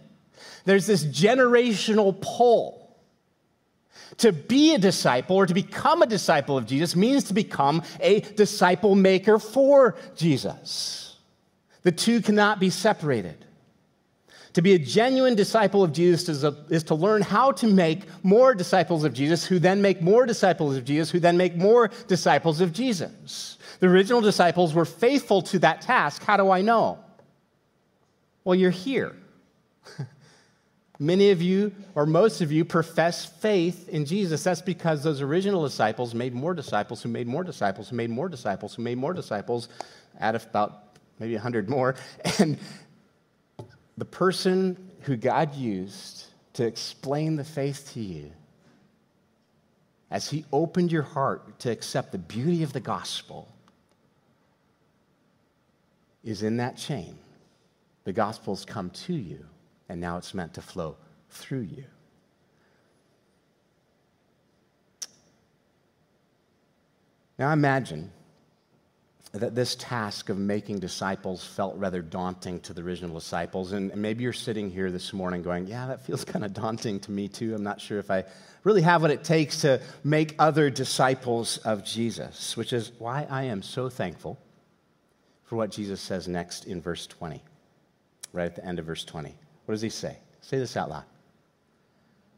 There's 0.64 0.86
this 0.86 1.04
generational 1.04 2.20
pull. 2.20 2.84
To 4.18 4.32
be 4.32 4.74
a 4.74 4.78
disciple 4.78 5.36
or 5.36 5.46
to 5.46 5.54
become 5.54 6.02
a 6.02 6.06
disciple 6.06 6.56
of 6.56 6.66
Jesus 6.66 6.94
means 6.94 7.24
to 7.24 7.34
become 7.34 7.82
a 8.00 8.20
disciple 8.20 8.94
maker 8.94 9.38
for 9.38 9.96
Jesus. 10.14 11.16
The 11.82 11.92
two 11.92 12.20
cannot 12.20 12.60
be 12.60 12.70
separated. 12.70 13.44
To 14.54 14.62
be 14.62 14.74
a 14.74 14.78
genuine 14.78 15.34
disciple 15.34 15.82
of 15.82 15.92
Jesus 15.92 16.28
is, 16.28 16.44
a, 16.44 16.56
is, 16.70 16.84
to 16.84 16.94
learn 16.94 17.22
how 17.22 17.50
to 17.52 17.66
make 17.66 18.02
more 18.22 18.54
disciples 18.54 19.02
of 19.02 19.12
Jesus, 19.12 19.44
who 19.44 19.58
then 19.58 19.82
make 19.82 20.00
more 20.00 20.26
disciples 20.26 20.76
of 20.76 20.84
Jesus, 20.84 21.10
who 21.10 21.18
then 21.18 21.36
make 21.36 21.56
more 21.56 21.90
disciples 22.06 22.60
of 22.60 22.72
Jesus. 22.72 23.58
The 23.80 23.88
original 23.88 24.20
disciples 24.20 24.72
were 24.72 24.84
faithful 24.84 25.42
to 25.42 25.58
that 25.58 25.80
task. 25.80 26.22
How 26.22 26.36
do 26.36 26.50
I 26.50 26.62
know? 26.62 27.00
Well, 28.44 28.54
you're 28.54 28.70
here. 28.70 29.16
Many 30.98 31.30
of 31.30 31.42
you, 31.42 31.72
or 31.96 32.06
most 32.06 32.40
of 32.40 32.52
you, 32.52 32.64
profess 32.64 33.26
faith 33.26 33.88
in 33.88 34.04
Jesus. 34.04 34.44
That's 34.44 34.62
because 34.62 35.02
those 35.02 35.20
original 35.20 35.62
disciples 35.64 36.14
made 36.14 36.34
more 36.34 36.54
disciples, 36.54 37.02
who 37.02 37.08
made 37.08 37.26
more 37.26 37.42
disciples, 37.42 37.88
who 37.88 37.96
made 37.96 38.10
more 38.10 38.28
disciples, 38.28 38.74
who 38.74 38.82
made 38.82 38.98
more 38.98 39.12
disciples, 39.12 39.68
out 40.20 40.36
of 40.36 40.44
about 40.44 40.98
maybe 41.18 41.34
100 41.34 41.68
more. 41.68 41.96
And 42.38 42.58
the 43.98 44.04
person 44.04 44.90
who 45.00 45.16
God 45.16 45.54
used 45.54 46.26
to 46.54 46.64
explain 46.64 47.34
the 47.34 47.44
faith 47.44 47.90
to 47.94 48.00
you, 48.00 48.30
as 50.12 50.30
He 50.30 50.44
opened 50.52 50.92
your 50.92 51.02
heart 51.02 51.58
to 51.60 51.72
accept 51.72 52.12
the 52.12 52.18
beauty 52.18 52.62
of 52.62 52.72
the 52.72 52.80
gospel, 52.80 53.48
is 56.22 56.44
in 56.44 56.58
that 56.58 56.76
chain. 56.76 57.18
The 58.04 58.12
gospel's 58.12 58.64
come 58.64 58.90
to 58.90 59.12
you 59.12 59.44
and 59.88 60.00
now 60.00 60.16
it's 60.16 60.34
meant 60.34 60.54
to 60.54 60.62
flow 60.62 60.96
through 61.30 61.60
you. 61.60 61.84
Now 67.38 67.52
imagine 67.52 68.12
that 69.32 69.56
this 69.56 69.74
task 69.74 70.28
of 70.28 70.38
making 70.38 70.78
disciples 70.78 71.44
felt 71.44 71.76
rather 71.76 72.00
daunting 72.00 72.60
to 72.60 72.72
the 72.72 72.80
original 72.82 73.18
disciples. 73.18 73.72
And 73.72 73.94
maybe 73.96 74.22
you're 74.22 74.32
sitting 74.32 74.70
here 74.70 74.92
this 74.92 75.12
morning 75.12 75.42
going, 75.42 75.66
Yeah, 75.66 75.86
that 75.88 76.06
feels 76.06 76.24
kind 76.24 76.44
of 76.44 76.54
daunting 76.54 77.00
to 77.00 77.10
me 77.10 77.26
too. 77.26 77.54
I'm 77.54 77.64
not 77.64 77.80
sure 77.80 77.98
if 77.98 78.10
I 78.10 78.24
really 78.62 78.82
have 78.82 79.02
what 79.02 79.10
it 79.10 79.24
takes 79.24 79.62
to 79.62 79.80
make 80.04 80.36
other 80.38 80.70
disciples 80.70 81.58
of 81.58 81.84
Jesus, 81.84 82.56
which 82.56 82.72
is 82.72 82.92
why 82.98 83.26
I 83.28 83.44
am 83.44 83.62
so 83.62 83.88
thankful 83.88 84.38
for 85.42 85.56
what 85.56 85.70
Jesus 85.70 86.00
says 86.00 86.28
next 86.28 86.66
in 86.66 86.80
verse 86.80 87.06
20, 87.08 87.42
right 88.32 88.46
at 88.46 88.54
the 88.54 88.64
end 88.64 88.78
of 88.78 88.86
verse 88.86 89.04
20. 89.04 89.34
What 89.66 89.72
does 89.72 89.82
he 89.82 89.88
say? 89.88 90.18
Say 90.40 90.58
this 90.58 90.76
out 90.76 90.90
loud. 90.90 91.04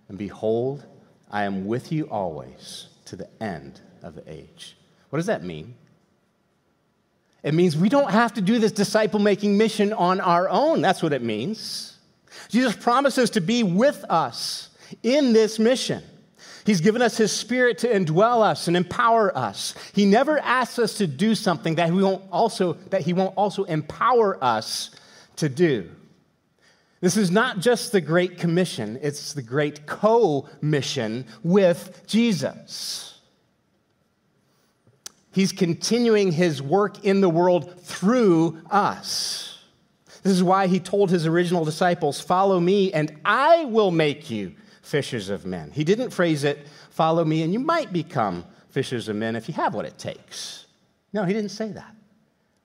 And 0.09 0.17
behold, 0.17 0.85
I 1.31 1.45
am 1.45 1.67
with 1.67 1.91
you 1.91 2.09
always 2.09 2.89
to 3.07 3.17
the 3.17 3.29
end 3.43 3.81
of 4.03 4.15
the 4.15 4.31
age. 4.31 4.77
What 5.11 5.19
does 5.19 5.27
that 5.27 5.43
mean? 5.43 5.75
It 7.43 7.55
means 7.55 7.77
we 7.77 7.89
don't 7.89 8.11
have 8.11 8.35
to 8.35 8.41
do 8.41 8.59
this 8.59 8.73
disciple 8.73 9.21
making 9.21 9.57
mission 9.57 9.93
on 9.93 10.21
our 10.21 10.49
own. 10.49 10.81
That's 10.81 11.03
what 11.03 11.13
it 11.13 11.23
means. 11.23 11.97
Jesus 12.49 12.77
promises 12.77 13.31
to 13.31 13.41
be 13.41 13.63
with 13.63 14.05
us 14.09 14.71
in 15.03 15.33
this 15.33 15.59
mission. 15.59 16.03
He's 16.65 16.81
given 16.81 17.01
us 17.01 17.17
His 17.17 17.31
Spirit 17.31 17.79
to 17.79 17.89
indwell 17.89 18.43
us 18.43 18.67
and 18.67 18.77
empower 18.77 19.37
us. 19.37 19.75
He 19.95 20.05
never 20.05 20.41
asks 20.41 20.81
us 20.81 20.95
to 20.99 21.07
do 21.07 21.37
something 21.37 21.77
that, 21.77 21.91
we 21.91 22.03
won't 22.03 22.25
also, 22.33 22.73
that 22.91 23.03
He 23.03 23.13
won't 23.13 23.37
also 23.37 23.63
empower 23.65 24.43
us 24.43 24.91
to 25.37 25.49
do. 25.49 25.89
This 27.07 27.17
is 27.17 27.31
not 27.31 27.61
just 27.61 27.93
the 27.93 28.01
Great 28.01 28.37
Commission, 28.37 28.99
it's 29.01 29.33
the 29.33 29.41
Great 29.41 29.87
Co 29.87 30.49
mission 30.61 31.25
with 31.45 32.03
Jesus. 32.05 33.21
He's 35.31 35.53
continuing 35.53 36.33
his 36.33 36.61
work 36.61 37.05
in 37.05 37.21
the 37.21 37.29
world 37.29 37.81
through 37.81 38.61
us. 38.73 39.57
This 40.25 40.33
is 40.33 40.43
why 40.43 40.67
he 40.67 40.81
told 40.81 41.11
his 41.11 41.29
original 41.29 41.65
disciples, 41.65 42.21
Follow 42.21 42.59
me, 42.59 42.93
and 42.93 43.17
I 43.25 43.67
will 43.67 43.93
make 43.93 44.29
you 44.29 44.57
fishers 44.83 45.29
of 45.29 45.47
men. 45.47 45.71
He 45.71 45.85
didn't 45.85 46.11
phrase 46.11 46.43
it, 46.43 46.67
Follow 46.91 47.25
me, 47.25 47.43
and 47.43 47.53
you 47.53 47.61
might 47.61 47.93
become 47.93 48.45
fishers 48.71 49.09
of 49.09 49.15
men 49.15 49.37
if 49.37 49.47
you 49.47 49.55
have 49.55 49.75
what 49.75 49.85
it 49.85 49.97
takes. 49.97 50.67
No, 51.13 51.23
he 51.23 51.33
didn't 51.33 51.53
say 51.53 51.71
that. 51.71 51.95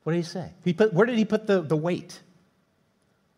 What 0.01 0.13
did 0.13 0.17
he 0.17 0.23
say? 0.23 0.49
He 0.65 0.73
put, 0.73 0.95
where 0.95 1.05
did 1.05 1.19
he 1.19 1.25
put 1.25 1.45
the, 1.45 1.61
the 1.61 1.77
weight? 1.77 2.21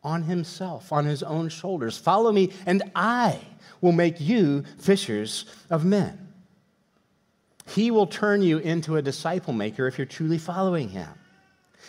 On 0.04 0.24
himself, 0.24 0.92
on 0.92 1.06
his 1.06 1.24
own 1.24 1.50
shoulders. 1.50 1.98
Follow 1.98 2.32
me, 2.32 2.52
and 2.66 2.84
I 2.96 3.40
will 3.80 3.92
make 3.92 4.20
you 4.20 4.64
fishers 4.78 5.46
of 5.70 5.86
men. 5.86 6.28
He 7.68 7.92
will 7.92 8.08
turn 8.08 8.42
you 8.42 8.58
into 8.58 8.98
a 8.98 9.02
disciple 9.02 9.54
maker 9.54 9.88
if 9.88 9.98
you're 9.98 10.06
truly 10.06 10.38
following 10.38 10.90
him. 10.90 11.10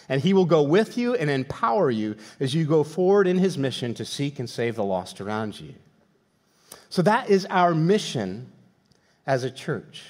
And 0.08 0.20
he 0.20 0.32
will 0.34 0.44
go 0.44 0.62
with 0.62 0.98
you 0.98 1.14
and 1.14 1.30
empower 1.30 1.90
you 1.90 2.16
as 2.38 2.54
you 2.54 2.66
go 2.66 2.84
forward 2.84 3.26
in 3.26 3.38
his 3.38 3.56
mission 3.56 3.94
to 3.94 4.04
seek 4.04 4.38
and 4.38 4.48
save 4.48 4.76
the 4.76 4.84
lost 4.84 5.20
around 5.20 5.58
you. 5.58 5.74
So 6.90 7.02
that 7.02 7.30
is 7.30 7.46
our 7.46 7.74
mission 7.74 8.52
as 9.26 9.44
a 9.44 9.50
church. 9.50 10.04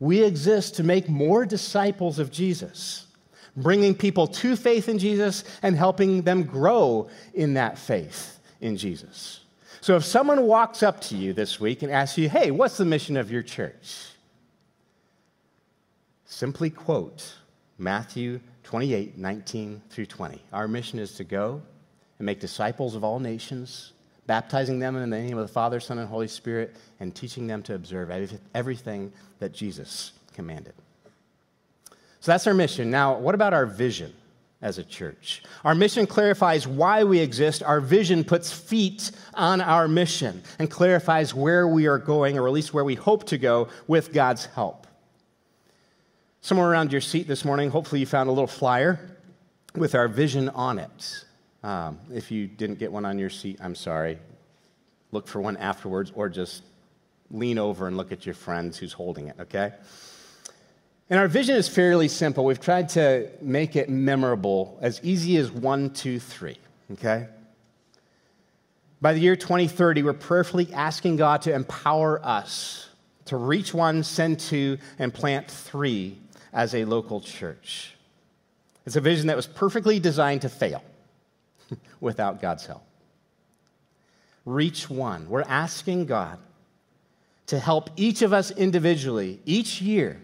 We 0.00 0.22
exist 0.24 0.76
to 0.76 0.82
make 0.82 1.08
more 1.08 1.46
disciples 1.46 2.18
of 2.18 2.30
Jesus 2.30 3.03
bringing 3.56 3.94
people 3.94 4.26
to 4.26 4.56
faith 4.56 4.88
in 4.88 4.98
Jesus 4.98 5.44
and 5.62 5.76
helping 5.76 6.22
them 6.22 6.44
grow 6.44 7.08
in 7.34 7.54
that 7.54 7.78
faith 7.78 8.38
in 8.60 8.76
Jesus. 8.76 9.40
So 9.80 9.96
if 9.96 10.04
someone 10.04 10.46
walks 10.46 10.82
up 10.82 11.00
to 11.02 11.16
you 11.16 11.32
this 11.32 11.60
week 11.60 11.82
and 11.82 11.92
asks 11.92 12.16
you, 12.16 12.28
hey, 12.28 12.50
what's 12.50 12.78
the 12.78 12.84
mission 12.84 13.16
of 13.16 13.30
your 13.30 13.42
church? 13.42 14.06
Simply 16.24 16.70
quote 16.70 17.34
Matthew 17.78 18.40
28 18.64 19.18
19 19.18 19.82
through 19.90 20.06
20. 20.06 20.42
Our 20.52 20.66
mission 20.66 20.98
is 20.98 21.12
to 21.16 21.24
go 21.24 21.62
and 22.18 22.26
make 22.26 22.40
disciples 22.40 22.94
of 22.94 23.04
all 23.04 23.20
nations, 23.20 23.92
baptizing 24.26 24.78
them 24.78 24.96
in 24.96 25.08
the 25.08 25.16
name 25.16 25.36
of 25.36 25.46
the 25.46 25.52
Father, 25.52 25.80
Son, 25.80 25.98
and 25.98 26.08
Holy 26.08 26.28
Spirit, 26.28 26.74
and 26.98 27.14
teaching 27.14 27.46
them 27.46 27.62
to 27.64 27.74
observe 27.74 28.10
everything 28.54 29.12
that 29.38 29.52
Jesus 29.52 30.12
commanded. 30.32 30.74
So 32.24 32.32
that's 32.32 32.46
our 32.46 32.54
mission. 32.54 32.90
Now, 32.90 33.18
what 33.18 33.34
about 33.34 33.52
our 33.52 33.66
vision 33.66 34.10
as 34.62 34.78
a 34.78 34.82
church? 34.82 35.42
Our 35.62 35.74
mission 35.74 36.06
clarifies 36.06 36.66
why 36.66 37.04
we 37.04 37.18
exist. 37.18 37.62
Our 37.62 37.82
vision 37.82 38.24
puts 38.24 38.50
feet 38.50 39.10
on 39.34 39.60
our 39.60 39.88
mission 39.88 40.42
and 40.58 40.70
clarifies 40.70 41.34
where 41.34 41.68
we 41.68 41.86
are 41.86 41.98
going, 41.98 42.38
or 42.38 42.46
at 42.46 42.54
least 42.54 42.72
where 42.72 42.82
we 42.82 42.94
hope 42.94 43.24
to 43.24 43.36
go 43.36 43.68
with 43.88 44.14
God's 44.14 44.46
help. 44.46 44.86
Somewhere 46.40 46.70
around 46.70 46.92
your 46.92 47.02
seat 47.02 47.28
this 47.28 47.44
morning, 47.44 47.68
hopefully, 47.68 48.00
you 48.00 48.06
found 48.06 48.30
a 48.30 48.32
little 48.32 48.46
flyer 48.46 48.98
with 49.74 49.94
our 49.94 50.08
vision 50.08 50.48
on 50.48 50.78
it. 50.78 51.26
Um, 51.62 51.98
if 52.10 52.30
you 52.30 52.46
didn't 52.46 52.78
get 52.78 52.90
one 52.90 53.04
on 53.04 53.18
your 53.18 53.28
seat, 53.28 53.58
I'm 53.62 53.74
sorry. 53.74 54.18
Look 55.12 55.28
for 55.28 55.42
one 55.42 55.58
afterwards, 55.58 56.10
or 56.14 56.30
just 56.30 56.62
lean 57.30 57.58
over 57.58 57.86
and 57.86 57.98
look 57.98 58.12
at 58.12 58.24
your 58.24 58.34
friends 58.34 58.78
who's 58.78 58.94
holding 58.94 59.28
it, 59.28 59.36
okay? 59.40 59.74
And 61.10 61.20
our 61.20 61.28
vision 61.28 61.56
is 61.56 61.68
fairly 61.68 62.08
simple. 62.08 62.44
We've 62.44 62.60
tried 62.60 62.88
to 62.90 63.28
make 63.40 63.76
it 63.76 63.88
memorable, 63.88 64.78
as 64.80 65.00
easy 65.02 65.36
as 65.36 65.50
one, 65.50 65.90
two, 65.90 66.18
three, 66.18 66.58
okay? 66.92 67.28
By 69.02 69.12
the 69.12 69.20
year 69.20 69.36
2030, 69.36 70.02
we're 70.02 70.14
prayerfully 70.14 70.72
asking 70.72 71.16
God 71.16 71.42
to 71.42 71.52
empower 71.52 72.24
us 72.24 72.88
to 73.26 73.36
reach 73.36 73.72
one, 73.72 74.02
send 74.02 74.40
two, 74.40 74.78
and 74.98 75.12
plant 75.12 75.50
three 75.50 76.18
as 76.52 76.74
a 76.74 76.84
local 76.84 77.20
church. 77.20 77.94
It's 78.86 78.96
a 78.96 79.00
vision 79.00 79.28
that 79.28 79.36
was 79.36 79.46
perfectly 79.46 79.98
designed 79.98 80.42
to 80.42 80.48
fail 80.48 80.82
without 82.00 82.40
God's 82.40 82.66
help. 82.66 82.84
Reach 84.44 84.90
one. 84.90 85.28
We're 85.28 85.42
asking 85.42 86.06
God 86.06 86.38
to 87.46 87.58
help 87.58 87.90
each 87.96 88.22
of 88.22 88.32
us 88.32 88.50
individually 88.50 89.40
each 89.44 89.80
year 89.80 90.20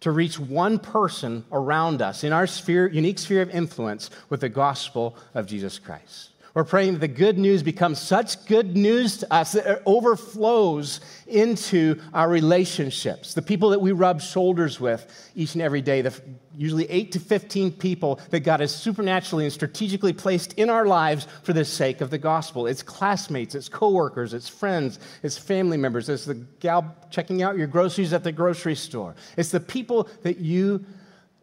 to 0.00 0.10
reach 0.10 0.38
one 0.38 0.78
person 0.78 1.44
around 1.52 2.02
us 2.02 2.24
in 2.24 2.32
our 2.32 2.46
sphere, 2.46 2.88
unique 2.88 3.18
sphere 3.18 3.42
of 3.42 3.50
influence 3.50 4.10
with 4.28 4.40
the 4.40 4.48
gospel 4.48 5.16
of 5.34 5.46
Jesus 5.46 5.78
Christ. 5.78 6.30
We're 6.60 6.64
praying 6.64 6.92
that 6.92 6.98
the 6.98 7.08
good 7.08 7.38
news 7.38 7.62
becomes 7.62 7.98
such 7.98 8.44
good 8.44 8.76
news 8.76 9.16
to 9.16 9.32
us 9.32 9.52
that 9.52 9.66
it 9.66 9.82
overflows 9.86 11.00
into 11.26 11.98
our 12.12 12.28
relationships. 12.28 13.32
The 13.32 13.40
people 13.40 13.70
that 13.70 13.80
we 13.80 13.92
rub 13.92 14.20
shoulders 14.20 14.78
with 14.78 15.30
each 15.34 15.54
and 15.54 15.62
every 15.62 15.80
day, 15.80 16.02
the 16.02 16.14
usually 16.54 16.84
8 16.90 17.12
to 17.12 17.18
15 17.18 17.72
people 17.72 18.20
that 18.28 18.40
God 18.40 18.60
has 18.60 18.74
supernaturally 18.74 19.44
and 19.44 19.52
strategically 19.54 20.12
placed 20.12 20.52
in 20.58 20.68
our 20.68 20.84
lives 20.84 21.26
for 21.44 21.54
the 21.54 21.64
sake 21.64 22.02
of 22.02 22.10
the 22.10 22.18
gospel. 22.18 22.66
It's 22.66 22.82
classmates, 22.82 23.54
it's 23.54 23.70
coworkers, 23.70 24.34
it's 24.34 24.50
friends, 24.50 24.98
it's 25.22 25.38
family 25.38 25.78
members, 25.78 26.10
it's 26.10 26.26
the 26.26 26.34
gal 26.34 26.94
checking 27.08 27.42
out 27.42 27.56
your 27.56 27.68
groceries 27.68 28.12
at 28.12 28.22
the 28.22 28.32
grocery 28.32 28.74
store. 28.74 29.14
It's 29.38 29.50
the 29.50 29.60
people 29.60 30.10
that 30.24 30.40
you 30.40 30.84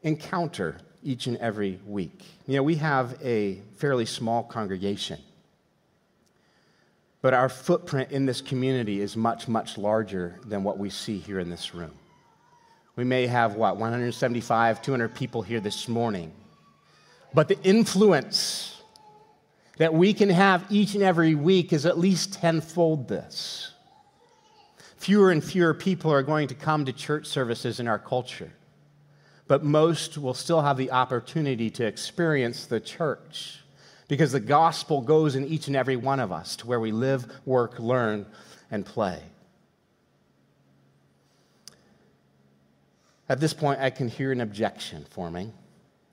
encounter 0.04 0.78
each 1.04 1.28
and 1.28 1.38
every 1.38 1.80
week. 1.86 2.24
You 2.48 2.56
know, 2.56 2.64
we 2.64 2.76
have 2.76 3.18
a 3.24 3.62
fairly 3.78 4.06
small 4.06 4.44
congregation, 4.44 5.20
but 7.22 7.34
our 7.34 7.50
footprint 7.50 8.12
in 8.12 8.26
this 8.26 8.42
community 8.42 9.02
is 9.02 9.16
much, 9.16 9.48
much 9.48 9.78
larger 9.78 10.40
than 10.46 10.64
what 10.64 10.78
we 10.78 10.90
see 10.90 11.20
here 11.20 11.40
in 11.40 11.50
this 11.50 11.74
room. 11.74 11.94
We 12.96 13.04
may 13.04 13.28
have, 13.28 13.56
what, 13.56 13.78
175, 13.78 14.82
200 14.82 15.14
people 15.14 15.42
here 15.42 15.60
this 15.60 15.88
morning, 15.88 16.32
but 17.34 17.48
the 17.48 17.62
influence 17.62 18.82
that 19.78 19.94
we 19.94 20.14
can 20.14 20.30
have 20.30 20.66
each 20.70 20.96
and 20.96 21.04
every 21.04 21.36
week 21.36 21.72
is 21.72 21.86
at 21.86 22.00
least 22.00 22.34
tenfold 22.34 23.08
this. 23.08 23.72
Fewer 24.98 25.30
and 25.30 25.44
fewer 25.44 25.74
people 25.74 26.12
are 26.12 26.24
going 26.24 26.48
to 26.48 26.56
come 26.56 26.86
to 26.86 26.92
church 26.92 27.28
services 27.28 27.80
in 27.80 27.88
our 27.88 28.00
culture 28.00 28.52
but 29.48 29.64
most 29.64 30.18
will 30.18 30.34
still 30.34 30.62
have 30.62 30.78
the 30.78 30.92
opportunity 30.92 31.70
to 31.72 31.86
experience 31.86 32.66
the 32.66 32.80
church 32.80 33.60
because 34.08 34.32
the 34.32 34.40
gospel 34.40 35.02
goes 35.02 35.36
in 35.36 35.46
each 35.46 35.68
and 35.68 35.76
every 35.76 35.96
one 35.96 36.20
of 36.20 36.32
us 36.32 36.56
to 36.58 36.68
where 36.68 36.80
we 36.80 36.92
live, 36.92 37.28
work, 37.46 37.80
learn, 37.80 38.26
and 38.72 38.86
play. 38.86 39.22
At 43.30 43.40
this 43.40 43.54
point, 43.54 43.82
I 43.82 43.90
can 43.90 44.08
hear 44.08 44.32
an 44.32 44.40
objection 44.40 45.06
forming. 45.10 45.54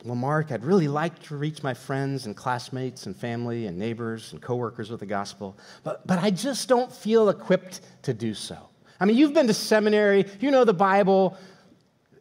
Well, 0.05 0.17
Mark, 0.17 0.53
I'd 0.53 0.65
really 0.65 0.89
like 0.89 1.23
to 1.25 1.37
reach 1.37 1.63
my 1.63 1.73
friends 1.73 2.27
and 2.27 2.37
classmates 2.37 3.07
and 3.07 3.17
family 3.17 3.67
and 3.67 3.79
neighbors 3.79 4.33
and 4.33 4.43
coworkers 4.43 4.91
with 4.91 5.01
the 5.01 5.07
gospel, 5.07 5.57
but, 5.83 6.07
but 6.07 6.19
I 6.19 6.31
just 6.31 6.69
don't 6.69 6.93
feel 6.93 7.31
equipped 7.31 7.81
to 8.03 8.13
do 8.13 8.35
so. 8.35 8.59
I 9.01 9.07
mean, 9.07 9.17
you've 9.17 9.33
been 9.33 9.47
to 9.47 9.55
seminary, 9.55 10.27
you 10.41 10.51
know 10.51 10.65
the 10.65 10.75
Bible, 10.75 11.39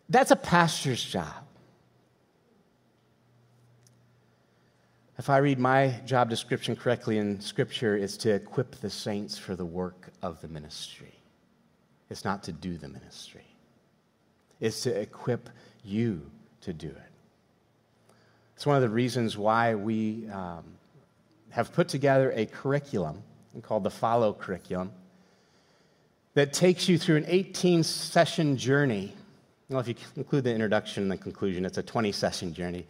that's 0.10 0.32
a 0.32 0.36
pastor's 0.36 1.04
job. 1.04 1.44
If 5.18 5.30
I 5.30 5.38
read 5.38 5.60
my 5.60 6.00
job 6.06 6.30
description 6.30 6.76
correctly 6.76 7.18
in 7.18 7.39
Scripture, 7.39 7.96
it's 7.96 8.18
to 8.18 8.34
equip 8.34 8.76
the 8.76 8.89
saints 8.89 9.38
for 9.38 9.56
the 9.56 9.66
work 9.66 10.10
of 10.22 10.42
the 10.42 10.48
ministry. 10.48 11.13
It's 12.10 12.26
not 12.26 12.44
to 12.44 12.52
do 12.52 12.78
the 12.78 12.89
ministry, 12.89 13.46
it's 14.60 14.82
to 14.84 15.00
equip 15.00 15.50
you 15.84 16.30
to 16.62 16.74
do 16.74 16.88
it. 16.88 17.12
It's 18.56 18.66
one 18.66 18.76
of 18.76 18.82
the 18.82 18.89
reasons 18.89 19.38
why 19.38 19.76
we 19.76 20.28
um, 20.30 20.63
have 21.50 21.74
put 21.74 21.88
together 21.88 22.32
a 22.36 22.46
curriculum 22.46 23.24
called 23.62 23.84
the 23.84 23.92
Follow 23.92 24.34
Curriculum 24.34 24.92
that 26.34 26.54
takes 26.54 26.89
you 26.89 26.98
through 26.98 27.18
an 27.18 27.26
18 27.28 27.84
session 27.84 28.58
journey 28.58 29.13
well, 29.69 29.80
if 29.80 29.88
you 29.88 29.95
include 30.15 30.43
the 30.43 30.54
introduction 30.54 31.04
and 31.04 31.12
the 31.12 31.17
conclusion, 31.17 31.65
it's 31.65 31.78
a 31.78 31.84
20 31.84 32.12
session 32.12 32.54
journey 32.54 32.86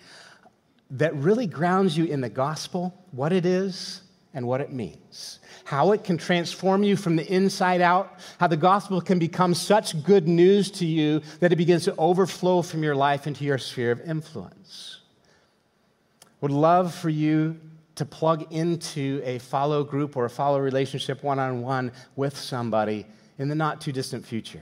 that 0.91 1.15
really 1.15 1.47
grounds 1.47 1.97
you 1.97 2.05
in 2.05 2.21
the 2.21 2.29
gospel, 2.29 2.93
what 3.11 3.33
it 3.33 3.45
is 3.45 4.01
and 4.33 4.47
what 4.47 4.61
it 4.61 4.71
means, 4.71 5.39
how 5.63 5.91
it 5.91 6.03
can 6.03 6.17
transform 6.17 6.83
you 6.83 6.95
from 6.95 7.15
the 7.15 7.25
inside 7.31 7.81
out, 7.81 8.19
how 8.39 8.47
the 8.47 8.57
gospel 8.57 8.99
can 9.01 9.19
become 9.19 9.53
such 9.53 10.01
good 10.03 10.27
news 10.27 10.71
to 10.71 10.85
you 10.85 11.21
that 11.39 11.51
it 11.51 11.55
begins 11.55 11.83
to 11.85 11.95
overflow 11.97 12.61
from 12.61 12.83
your 12.83 12.95
life 12.95 13.27
into 13.27 13.43
your 13.43 13.57
sphere 13.57 13.91
of 13.91 14.01
influence. 14.01 15.01
Would 16.41 16.51
love 16.51 16.93
for 16.93 17.09
you 17.09 17.59
to 17.95 18.05
plug 18.05 18.51
into 18.51 19.21
a 19.23 19.37
follow 19.39 19.83
group 19.83 20.17
or 20.17 20.25
a 20.25 20.29
follow 20.29 20.59
relationship 20.59 21.23
one 21.23 21.39
on 21.39 21.61
one 21.61 21.91
with 22.15 22.35
somebody 22.35 23.05
in 23.37 23.49
the 23.49 23.55
not 23.55 23.81
too 23.81 23.91
distant 23.91 24.25
future. 24.25 24.61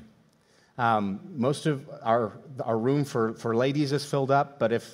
Um, 0.82 1.20
most 1.36 1.68
of 1.68 1.88
our, 2.02 2.40
our 2.66 2.76
room 2.76 3.06
for, 3.06 3.36
for 3.36 3.56
ladies 3.56 3.92
is 3.92 4.04
filled 4.04 4.32
up, 4.32 4.58
but 4.58 4.72
if, 4.72 4.92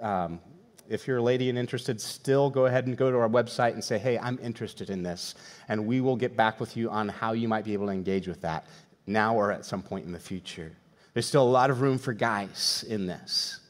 um, 0.00 0.40
if 0.88 1.06
you're 1.06 1.18
a 1.18 1.22
lady 1.22 1.48
and 1.48 1.56
interested, 1.56 2.00
still 2.00 2.50
go 2.50 2.66
ahead 2.66 2.88
and 2.88 2.96
go 2.96 3.08
to 3.08 3.16
our 3.18 3.28
website 3.28 3.74
and 3.74 3.84
say, 3.84 3.98
hey, 3.98 4.18
I'm 4.18 4.36
interested 4.42 4.90
in 4.90 5.04
this. 5.04 5.36
And 5.68 5.86
we 5.86 6.00
will 6.00 6.16
get 6.16 6.36
back 6.36 6.58
with 6.58 6.76
you 6.76 6.90
on 6.90 7.08
how 7.08 7.34
you 7.34 7.46
might 7.46 7.64
be 7.64 7.72
able 7.72 7.86
to 7.86 7.92
engage 7.92 8.26
with 8.26 8.40
that 8.40 8.66
now 9.06 9.36
or 9.36 9.52
at 9.52 9.64
some 9.64 9.80
point 9.80 10.06
in 10.06 10.10
the 10.10 10.18
future. 10.18 10.72
There's 11.14 11.26
still 11.26 11.44
a 11.44 11.48
lot 11.48 11.70
of 11.70 11.82
room 11.82 11.98
for 11.98 12.12
guys 12.12 12.84
in 12.88 13.06
this. 13.06 13.60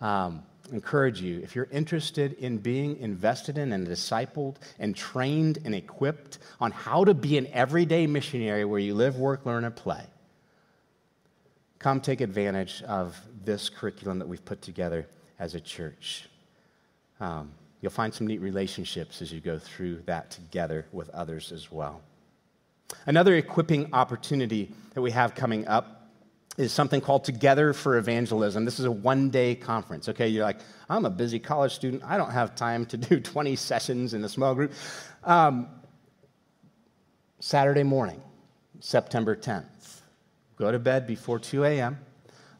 Um, 0.00 0.42
encourage 0.72 1.20
you 1.20 1.38
if 1.40 1.54
you're 1.54 1.68
interested 1.70 2.32
in 2.38 2.56
being 2.56 2.96
invested 2.96 3.58
in 3.58 3.74
and 3.74 3.86
discipled 3.86 4.56
and 4.78 4.96
trained 4.96 5.58
and 5.66 5.74
equipped 5.74 6.38
on 6.62 6.70
how 6.70 7.04
to 7.04 7.12
be 7.12 7.36
an 7.36 7.46
everyday 7.48 8.06
missionary 8.06 8.64
where 8.64 8.80
you 8.80 8.94
live, 8.94 9.18
work, 9.18 9.44
learn, 9.44 9.64
and 9.64 9.76
play, 9.76 10.02
come 11.84 12.00
take 12.00 12.22
advantage 12.22 12.82
of 12.84 13.14
this 13.44 13.68
curriculum 13.68 14.18
that 14.18 14.26
we've 14.26 14.46
put 14.46 14.62
together 14.62 15.06
as 15.38 15.54
a 15.54 15.60
church. 15.60 16.30
Um, 17.20 17.52
you'll 17.82 17.92
find 17.92 18.14
some 18.14 18.26
neat 18.26 18.40
relationships 18.40 19.20
as 19.20 19.30
you 19.30 19.38
go 19.38 19.58
through 19.58 20.00
that 20.06 20.30
together 20.30 20.86
with 20.92 21.10
others 21.10 21.52
as 21.52 21.70
well. 21.70 22.00
Another 23.04 23.34
equipping 23.34 23.92
opportunity 23.92 24.72
that 24.94 25.02
we 25.02 25.10
have 25.10 25.34
coming 25.34 25.68
up 25.68 26.08
is 26.56 26.72
something 26.72 27.02
called 27.02 27.22
Together 27.22 27.74
for 27.74 27.98
Evangelism. 27.98 28.64
This 28.64 28.78
is 28.78 28.86
a 28.86 28.90
one 28.90 29.28
day 29.28 29.54
conference. 29.54 30.08
Okay, 30.08 30.28
you're 30.28 30.42
like, 30.42 30.60
I'm 30.88 31.04
a 31.04 31.10
busy 31.10 31.38
college 31.38 31.74
student. 31.74 32.02
I 32.02 32.16
don't 32.16 32.30
have 32.30 32.54
time 32.54 32.86
to 32.86 32.96
do 33.10 33.20
20 33.20 33.56
sessions 33.56 34.14
in 34.14 34.24
a 34.24 34.28
small 34.30 34.54
group. 34.54 34.72
Um, 35.22 35.68
Saturday 37.40 37.82
morning, 37.82 38.22
September 38.80 39.36
10th. 39.36 39.73
Go 40.56 40.70
to 40.70 40.78
bed 40.78 41.06
before 41.06 41.38
2 41.38 41.64
a.m. 41.64 41.98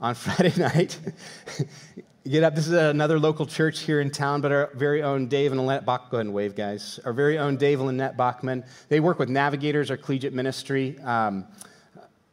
on 0.00 0.14
Friday 0.16 0.52
night. 0.61 0.98
Get 2.28 2.42
up. 2.42 2.54
This 2.54 2.66
is 2.66 2.72
another 2.72 3.18
local 3.18 3.44
church 3.44 3.80
here 3.80 4.00
in 4.00 4.11
town, 4.11 4.40
but 4.40 4.50
our 4.50 4.70
very 4.74 5.02
own 5.02 5.28
Dave 5.28 5.52
and 5.52 5.61
Lynette 5.61 5.85
Bach. 5.85 6.11
Go 6.11 6.16
ahead 6.16 6.26
and 6.26 6.35
wave, 6.35 6.57
guys. 6.57 6.98
Our 7.04 7.12
very 7.12 7.38
own 7.38 7.59
Dave 7.59 7.80
and 7.80 7.87
Lynette 7.87 8.16
Bachman. 8.16 8.64
They 8.88 8.98
work 8.98 9.18
with 9.18 9.28
Navigators, 9.28 9.90
our 9.90 9.98
collegiate 9.98 10.33
ministry, 10.33 10.98
um, 11.00 11.44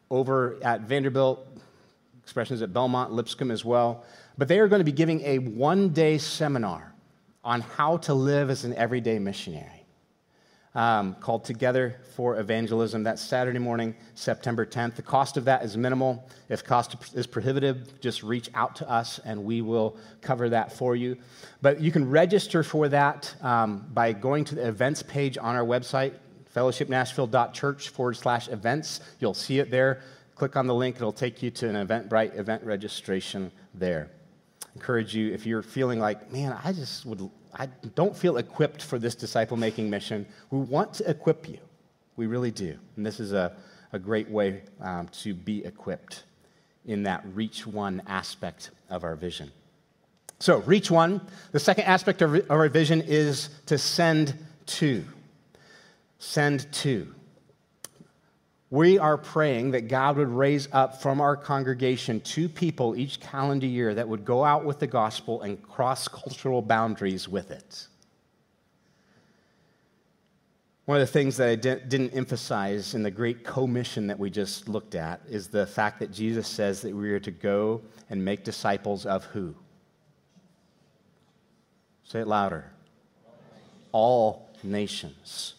over 0.10 0.58
at 0.64 0.82
Vanderbilt 0.82 1.46
expressions 2.24 2.62
at 2.62 2.72
Belmont, 2.72 3.12
Lipscomb 3.12 3.52
as 3.52 3.66
well. 3.66 4.06
But 4.38 4.48
they 4.48 4.60
are 4.60 4.70
going 4.70 4.80
to 4.80 4.86
be 4.86 4.94
giving 4.94 5.22
a 5.22 5.40
one 5.40 5.90
day 5.90 6.18
seminar 6.18 6.94
on 7.44 7.60
how 7.60 7.98
to 7.98 8.14
live 8.14 8.50
as 8.50 8.64
an 8.64 8.74
everyday 8.76 9.20
missionary 9.20 9.81
um, 10.74 11.16
called 11.16 11.44
Together 11.44 12.00
for 12.16 12.40
Evangelism. 12.40 13.04
That's 13.04 13.22
Saturday 13.22 13.60
morning, 13.60 13.96
September 14.16 14.66
10th. 14.66 14.96
The 14.96 15.02
cost 15.02 15.38
of 15.38 15.46
that 15.46 15.64
is 15.64 15.76
minimal. 15.76 16.28
If 16.50 16.64
cost 16.64 16.96
is 17.14 17.28
prohibitive, 17.28 18.00
just 18.00 18.24
reach 18.24 18.50
out 18.54 18.76
to 18.78 18.90
us 18.90 19.20
and 19.26 19.44
we 19.44 19.62
will 19.62 19.98
cover 20.22 20.50
that 20.50 20.72
for 20.72 20.96
you. 20.96 21.18
But 21.62 21.82
you 21.82 21.92
can 21.92 22.10
register 22.10 22.64
for 22.64 22.88
that 22.90 23.34
um, 23.42 23.86
by 23.94 24.14
going 24.14 24.46
to 24.46 24.56
the 24.56 24.68
events 24.68 25.04
page 25.04 25.38
on 25.38 25.56
our 25.56 25.66
website, 25.66 26.14
fellowshipnashville.church 26.56 27.90
forward 27.90 28.16
slash 28.16 28.48
events. 28.50 29.02
You'll 29.20 29.34
see 29.34 29.60
it 29.60 29.72
there. 29.72 30.02
Click 30.36 30.56
on 30.56 30.68
the 30.68 30.76
link, 30.76 30.96
it'll 30.96 31.12
take 31.12 31.44
you 31.44 31.52
to 31.52 31.70
an 31.70 31.88
Eventbrite 31.88 32.36
event 32.38 32.64
registration 32.64 33.52
there. 33.76 34.10
Encourage 34.74 35.14
you, 35.14 35.32
if 35.34 35.46
you're 35.46 35.62
feeling 35.62 36.00
like, 36.00 36.32
man, 36.32 36.58
I 36.64 36.72
just 36.72 37.06
would, 37.06 37.30
I 37.54 37.68
don't 37.96 38.16
feel 38.16 38.38
equipped 38.38 38.82
for 38.82 39.00
this 39.00 39.16
disciple 39.16 39.58
making 39.58 39.90
mission, 39.90 40.26
we 40.50 40.60
want 40.60 40.94
to 40.96 41.10
equip 41.10 41.48
you. 41.50 41.60
We 42.16 42.28
really 42.28 42.52
do. 42.52 42.78
And 42.96 43.06
this 43.06 43.20
is 43.20 43.34
a, 43.34 43.54
a 43.94 44.00
great 44.00 44.30
way 44.30 44.62
um, 44.80 45.08
to 45.24 45.34
be 45.34 45.66
equipped 45.66 46.24
in 46.86 47.04
that 47.04 47.24
reach 47.34 47.66
one 47.68 48.02
aspect 48.08 48.72
of 48.90 49.04
our 49.04 49.16
vision. 49.16 49.52
So, 50.40 50.60
reach 50.62 50.90
one. 50.90 51.22
The 51.52 51.60
second 51.60 51.84
aspect 51.84 52.22
of 52.22 52.50
our 52.50 52.68
vision 52.68 53.02
is 53.02 53.50
to 53.68 53.78
send 53.78 54.34
two. 54.66 55.06
Send 56.18 56.72
two 56.72 57.14
we 58.72 58.98
are 58.98 59.18
praying 59.18 59.72
that 59.72 59.90
God 59.90 60.16
would 60.16 60.30
raise 60.30 60.70
up 60.72 61.02
from 61.02 61.20
our 61.20 61.36
congregation 61.36 62.22
two 62.22 62.48
people 62.48 62.96
each 62.96 63.20
calendar 63.20 63.68
year 63.68 63.94
that 63.94 64.08
would 64.08 64.24
go 64.24 64.46
out 64.46 64.64
with 64.64 64.80
the 64.80 64.88
gospel 64.88 65.42
and 65.42 65.62
cross 65.62 66.08
cultural 66.08 66.62
boundaries 66.62 67.28
with 67.28 67.52
it. 67.52 67.88
One 70.86 71.02
of 71.02 71.06
the 71.06 71.12
things 71.12 71.36
that 71.38 71.50
I 71.50 71.56
didn't 71.56 72.12
emphasize 72.12 72.96
in 72.96 73.04
the 73.04 73.12
great 73.12 73.44
commission 73.44 74.08
that 74.08 74.18
we 74.18 74.30
just 74.30 74.70
looked 74.70 74.96
at 74.96 75.22
is 75.30 75.50
the 75.50 75.68
fact 75.68 76.00
that 76.00 76.12
Jesus 76.12 76.48
says 76.48 76.82
that 76.82 76.96
we 76.96 77.12
are 77.12 77.20
to 77.20 77.32
go 77.32 77.82
and 78.10 78.24
make 78.24 78.46
disciples 78.46 79.06
of 79.06 79.26
who? 79.26 79.54
Say 82.06 82.22
it 82.22 82.28
louder. 82.28 82.72
All 83.92 84.50
nations. 84.64 85.56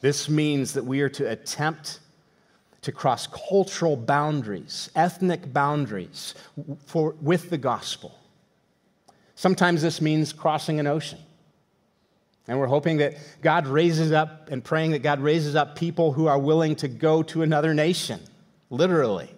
This 0.00 0.28
means 0.28 0.74
that 0.74 0.84
we 0.84 1.00
are 1.02 1.08
to 1.10 1.30
attempt 1.30 2.00
to 2.82 2.92
cross 2.92 3.26
cultural 3.26 3.96
boundaries, 3.96 4.90
ethnic 4.94 5.52
boundaries 5.52 6.34
for, 6.86 7.14
with 7.20 7.50
the 7.50 7.58
gospel. 7.58 8.16
Sometimes 9.34 9.82
this 9.82 10.00
means 10.00 10.32
crossing 10.32 10.80
an 10.80 10.86
ocean. 10.86 11.18
And 12.46 12.58
we're 12.58 12.66
hoping 12.66 12.96
that 12.96 13.16
God 13.42 13.66
raises 13.66 14.10
up 14.10 14.50
and 14.50 14.64
praying 14.64 14.92
that 14.92 15.00
God 15.00 15.20
raises 15.20 15.54
up 15.54 15.76
people 15.76 16.12
who 16.12 16.26
are 16.26 16.38
willing 16.38 16.76
to 16.76 16.88
go 16.88 17.22
to 17.24 17.42
another 17.42 17.74
nation, 17.74 18.20
literally. 18.70 19.30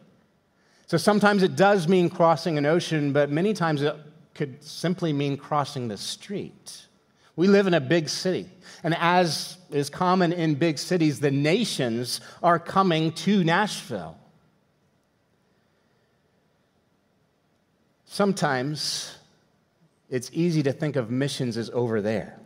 So 0.87 0.97
sometimes 0.97 1.43
it 1.43 1.57
does 1.57 1.89
mean 1.89 2.09
crossing 2.09 2.57
an 2.57 2.67
ocean, 2.67 3.13
but 3.13 3.31
many 3.31 3.53
times 3.53 3.83
it 3.83 3.97
could 4.35 4.63
simply 4.63 5.13
mean 5.13 5.37
crossing 5.37 5.89
the 5.89 5.97
street. 5.97 6.87
We 7.37 7.49
live 7.49 7.67
in 7.67 7.75
a 7.75 7.81
big 7.81 8.09
city. 8.09 8.49
And 8.83 8.95
as 8.99 9.59
is 9.73 9.91
common 9.91 10.33
in 10.33 10.55
big 10.55 10.79
cities, 10.79 11.21
the 11.21 11.31
nations 11.31 12.21
are 12.43 12.59
coming 12.59 13.13
to 13.13 13.45
Nashville. 13.45 14.17
Sometimes 18.05 19.17
it's 20.09 20.31
easy 20.33 20.63
to 20.65 20.73
think 20.73 20.97
of 20.97 21.11
missions 21.11 21.57
as 21.57 21.71
over 21.71 22.01
there. 22.01 22.39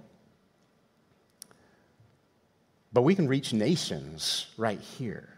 But 2.92 3.02
we 3.02 3.14
can 3.14 3.26
reach 3.26 3.52
nations 3.52 4.46
right 4.56 4.78
here. 4.78 5.28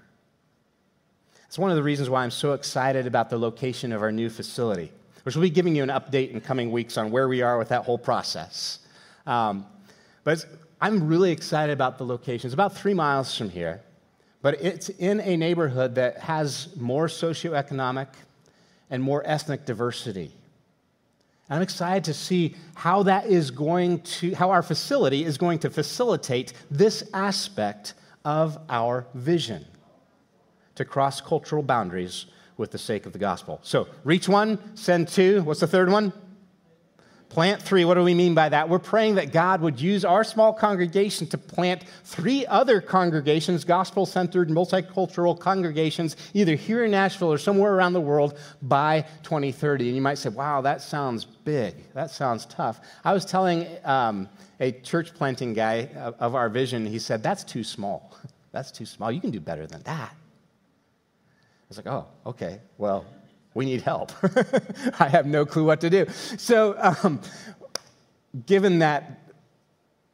It's 1.46 1.58
one 1.58 1.70
of 1.70 1.76
the 1.76 1.82
reasons 1.82 2.10
why 2.10 2.22
I'm 2.22 2.30
so 2.30 2.52
excited 2.52 3.06
about 3.06 3.30
the 3.30 3.38
location 3.38 3.92
of 3.92 4.02
our 4.02 4.12
new 4.12 4.28
facility, 4.28 4.92
which 5.22 5.36
we'll 5.36 5.42
be 5.42 5.50
giving 5.50 5.74
you 5.74 5.82
an 5.82 5.88
update 5.88 6.32
in 6.32 6.40
coming 6.40 6.70
weeks 6.70 6.98
on 6.98 7.10
where 7.10 7.28
we 7.28 7.40
are 7.40 7.56
with 7.56 7.68
that 7.68 7.84
whole 7.84 7.96
process. 7.96 8.80
Um, 9.26 9.64
but 10.24 10.44
I'm 10.80 11.08
really 11.08 11.32
excited 11.32 11.72
about 11.72 11.98
the 11.98 12.04
location. 12.04 12.46
It's 12.46 12.54
about 12.54 12.76
three 12.76 12.94
miles 12.94 13.36
from 13.36 13.48
here, 13.48 13.80
but 14.42 14.60
it's 14.62 14.88
in 14.90 15.20
a 15.20 15.36
neighborhood 15.36 15.94
that 15.94 16.18
has 16.18 16.68
more 16.76 17.06
socioeconomic 17.06 18.08
and 18.90 19.02
more 19.02 19.22
ethnic 19.24 19.64
diversity. 19.64 20.32
I'm 21.48 21.62
excited 21.62 22.04
to 22.04 22.14
see 22.14 22.56
how 22.74 23.04
that 23.04 23.26
is 23.26 23.50
going 23.50 24.00
to, 24.00 24.34
how 24.34 24.50
our 24.50 24.62
facility 24.62 25.24
is 25.24 25.38
going 25.38 25.60
to 25.60 25.70
facilitate 25.70 26.52
this 26.70 27.08
aspect 27.14 27.94
of 28.24 28.58
our 28.68 29.06
vision 29.14 29.64
to 30.74 30.84
cross 30.84 31.20
cultural 31.20 31.62
boundaries 31.62 32.26
with 32.56 32.70
the 32.72 32.78
sake 32.78 33.06
of 33.06 33.12
the 33.12 33.18
gospel. 33.18 33.60
So, 33.62 33.86
reach 34.02 34.28
one, 34.28 34.58
send 34.76 35.08
two. 35.08 35.42
What's 35.42 35.60
the 35.60 35.66
third 35.66 35.90
one? 35.90 36.12
Plant 37.28 37.60
three, 37.60 37.84
what 37.84 37.94
do 37.94 38.02
we 38.02 38.14
mean 38.14 38.34
by 38.34 38.48
that? 38.48 38.68
We're 38.68 38.78
praying 38.78 39.16
that 39.16 39.32
God 39.32 39.60
would 39.60 39.80
use 39.80 40.04
our 40.04 40.22
small 40.22 40.52
congregation 40.52 41.26
to 41.28 41.38
plant 41.38 41.82
three 42.04 42.46
other 42.46 42.80
congregations, 42.80 43.64
gospel 43.64 44.06
centered, 44.06 44.48
multicultural 44.48 45.38
congregations, 45.38 46.16
either 46.34 46.54
here 46.54 46.84
in 46.84 46.92
Nashville 46.92 47.32
or 47.32 47.36
somewhere 47.36 47.74
around 47.74 47.94
the 47.94 48.00
world 48.00 48.38
by 48.62 49.02
2030. 49.24 49.88
And 49.88 49.96
you 49.96 50.02
might 50.02 50.18
say, 50.18 50.28
wow, 50.28 50.60
that 50.62 50.80
sounds 50.80 51.24
big. 51.24 51.74
That 51.94 52.10
sounds 52.10 52.46
tough. 52.46 52.80
I 53.04 53.12
was 53.12 53.24
telling 53.24 53.66
um, 53.84 54.28
a 54.60 54.72
church 54.72 55.12
planting 55.12 55.52
guy 55.52 55.88
of, 56.18 56.34
our 56.36 56.48
vision, 56.48 56.86
he 56.86 56.98
said, 56.98 57.22
that's 57.22 57.44
too 57.44 57.64
small. 57.64 58.16
That's 58.52 58.70
too 58.70 58.86
small. 58.86 59.12
You 59.12 59.20
can 59.20 59.30
do 59.30 59.40
better 59.40 59.66
than 59.66 59.82
that. 59.82 60.12
I 60.14 61.68
was 61.68 61.76
like, 61.76 61.86
oh, 61.88 62.06
okay. 62.24 62.60
Well, 62.78 63.04
we 63.56 63.64
need 63.64 63.80
help. 63.80 64.12
I 65.00 65.08
have 65.08 65.26
no 65.26 65.46
clue 65.46 65.64
what 65.64 65.80
to 65.80 65.90
do. 65.90 66.06
So, 66.36 66.76
um, 67.02 67.20
given 68.44 68.78
that 68.80 69.32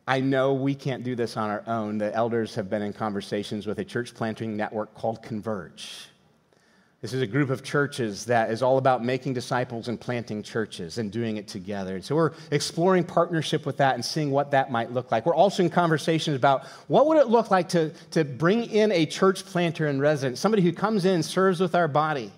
I 0.07 0.21
know 0.21 0.55
we 0.55 0.75
can't 0.75 1.03
do 1.03 1.17
this 1.17 1.37
on 1.37 1.51
our 1.51 1.65
own, 1.67 1.99
the 1.99 2.15
elders 2.15 2.55
have 2.55 2.71
been 2.71 2.83
in 2.83 2.93
conversations 2.93 3.67
with 3.67 3.81
a 3.81 3.85
church 3.85 4.15
planting 4.15 4.57
network 4.57 4.95
called 4.95 5.23
Converge. 5.23 6.09
This 7.01 7.13
is 7.13 7.21
a 7.21 7.27
group 7.27 7.51
of 7.51 7.65
churches 7.65 8.27
that 8.27 8.53
is 8.53 8.63
all 8.63 8.79
about 8.79 9.05
making 9.05 9.35
disciples 9.35 9.89
and 9.89 10.01
planting 10.01 10.41
churches 10.45 10.99
and 10.99 11.11
doing 11.11 11.37
it 11.37 11.49
together. 11.49 11.97
And 11.97 12.05
so 12.05 12.15
we're 12.15 12.31
exploring 12.53 13.03
partnership 13.03 13.67
with 13.67 13.77
that 13.79 13.97
and 13.97 14.05
seeing 14.05 14.31
what 14.31 14.53
that 14.53 14.71
might 14.71 14.93
look 14.93 15.11
like. 15.11 15.27
We're 15.27 15.35
also 15.35 15.65
in 15.65 15.71
conversations 15.71 16.37
about 16.37 16.65
what 16.87 17.09
would 17.09 17.19
it 17.19 17.27
look 17.27 17.51
like 17.51 17.69
to, 17.71 17.91
to 18.13 18.25
bring 18.25 18.71
in 18.71 18.93
a 18.93 19.05
church 19.05 19.45
planter 19.45 19.89
and 19.89 20.01
resident, 20.01 20.39
somebody 20.39 20.63
who 20.63 20.73
comes 20.73 21.05
in, 21.05 21.25
serves 21.25 21.59
with 21.59 21.75
our 21.75 21.89
body, 21.89 22.31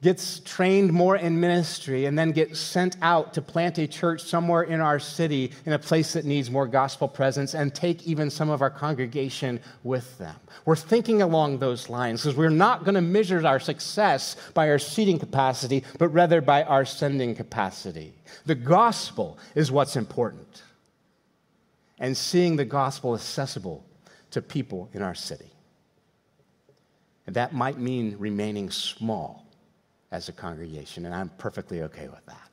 gets 0.00 0.38
trained 0.40 0.92
more 0.92 1.16
in 1.16 1.40
ministry, 1.40 2.04
and 2.06 2.16
then 2.16 2.30
gets 2.30 2.60
sent 2.60 2.96
out 3.02 3.34
to 3.34 3.42
plant 3.42 3.78
a 3.78 3.86
church 3.86 4.22
somewhere 4.22 4.62
in 4.62 4.80
our 4.80 5.00
city 5.00 5.52
in 5.66 5.72
a 5.72 5.78
place 5.78 6.12
that 6.12 6.24
needs 6.24 6.50
more 6.50 6.68
gospel 6.68 7.08
presence 7.08 7.54
and 7.54 7.74
take 7.74 8.06
even 8.06 8.30
some 8.30 8.48
of 8.48 8.62
our 8.62 8.70
congregation 8.70 9.58
with 9.82 10.16
them. 10.18 10.36
We're 10.64 10.76
thinking 10.76 11.20
along 11.22 11.58
those 11.58 11.88
lines 11.88 12.22
because 12.22 12.36
we're 12.36 12.48
not 12.48 12.84
going 12.84 12.94
to 12.94 13.00
measure 13.00 13.44
our 13.44 13.58
success 13.58 14.36
by 14.54 14.70
our 14.70 14.78
seating 14.78 15.18
capacity, 15.18 15.82
but 15.98 16.08
rather 16.08 16.40
by 16.40 16.62
our 16.62 16.84
sending 16.84 17.34
capacity. 17.34 18.14
The 18.46 18.54
gospel 18.54 19.38
is 19.56 19.72
what's 19.72 19.96
important, 19.96 20.62
and 21.98 22.16
seeing 22.16 22.54
the 22.54 22.64
gospel 22.64 23.14
accessible 23.14 23.84
to 24.30 24.42
people 24.42 24.90
in 24.92 25.02
our 25.02 25.14
city. 25.14 25.50
And 27.26 27.34
that 27.34 27.52
might 27.52 27.78
mean 27.78 28.14
remaining 28.18 28.70
small 28.70 29.47
as 30.10 30.28
a 30.28 30.32
congregation, 30.32 31.04
and 31.06 31.14
I'm 31.14 31.30
perfectly 31.38 31.82
okay 31.82 32.08
with 32.08 32.24
that. 32.26 32.48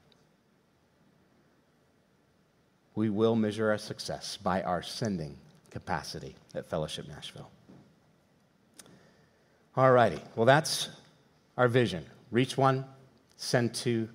We 2.95 3.09
will 3.09 3.35
measure 3.35 3.71
our 3.71 3.77
success 3.77 4.37
by 4.37 4.61
our 4.63 4.81
sending 4.81 5.37
capacity 5.69 6.35
at 6.53 6.65
Fellowship 6.65 7.07
Nashville. 7.07 7.49
All 9.75 9.91
righty, 9.91 10.19
well, 10.35 10.45
that's 10.45 10.89
our 11.57 11.67
vision 11.67 12.05
reach 12.31 12.57
one, 12.57 12.85
send 13.37 13.73
two, 13.73 14.09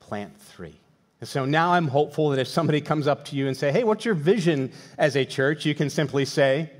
plant 0.00 0.36
three. 0.40 0.74
And 1.20 1.28
so 1.28 1.44
now 1.44 1.72
I'm 1.72 1.86
hopeful 1.86 2.30
that 2.30 2.38
if 2.38 2.48
somebody 2.48 2.80
comes 2.80 3.06
up 3.06 3.24
to 3.26 3.36
you 3.36 3.46
and 3.46 3.56
say, 3.56 3.70
"Hey, 3.70 3.84
what's 3.84 4.04
your 4.04 4.14
vision 4.14 4.72
as 4.96 5.16
a 5.16 5.24
church?" 5.24 5.66
you 5.66 5.74
can 5.74 5.90
simply 5.90 6.24
say, 6.24 6.70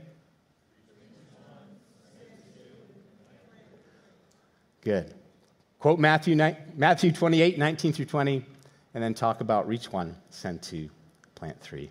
Good. 4.83 5.13
Quote 5.81 5.99
Matthew, 5.99 6.37
Matthew 6.77 7.11
28, 7.11 7.59
19 7.59 7.93
through 7.95 8.05
20, 8.05 8.45
and 8.93 9.03
then 9.03 9.15
talk 9.15 9.41
about 9.41 9.67
reach 9.67 9.91
one, 9.91 10.15
send 10.29 10.61
two, 10.63 10.91
plant 11.35 11.59
three. 11.61 11.91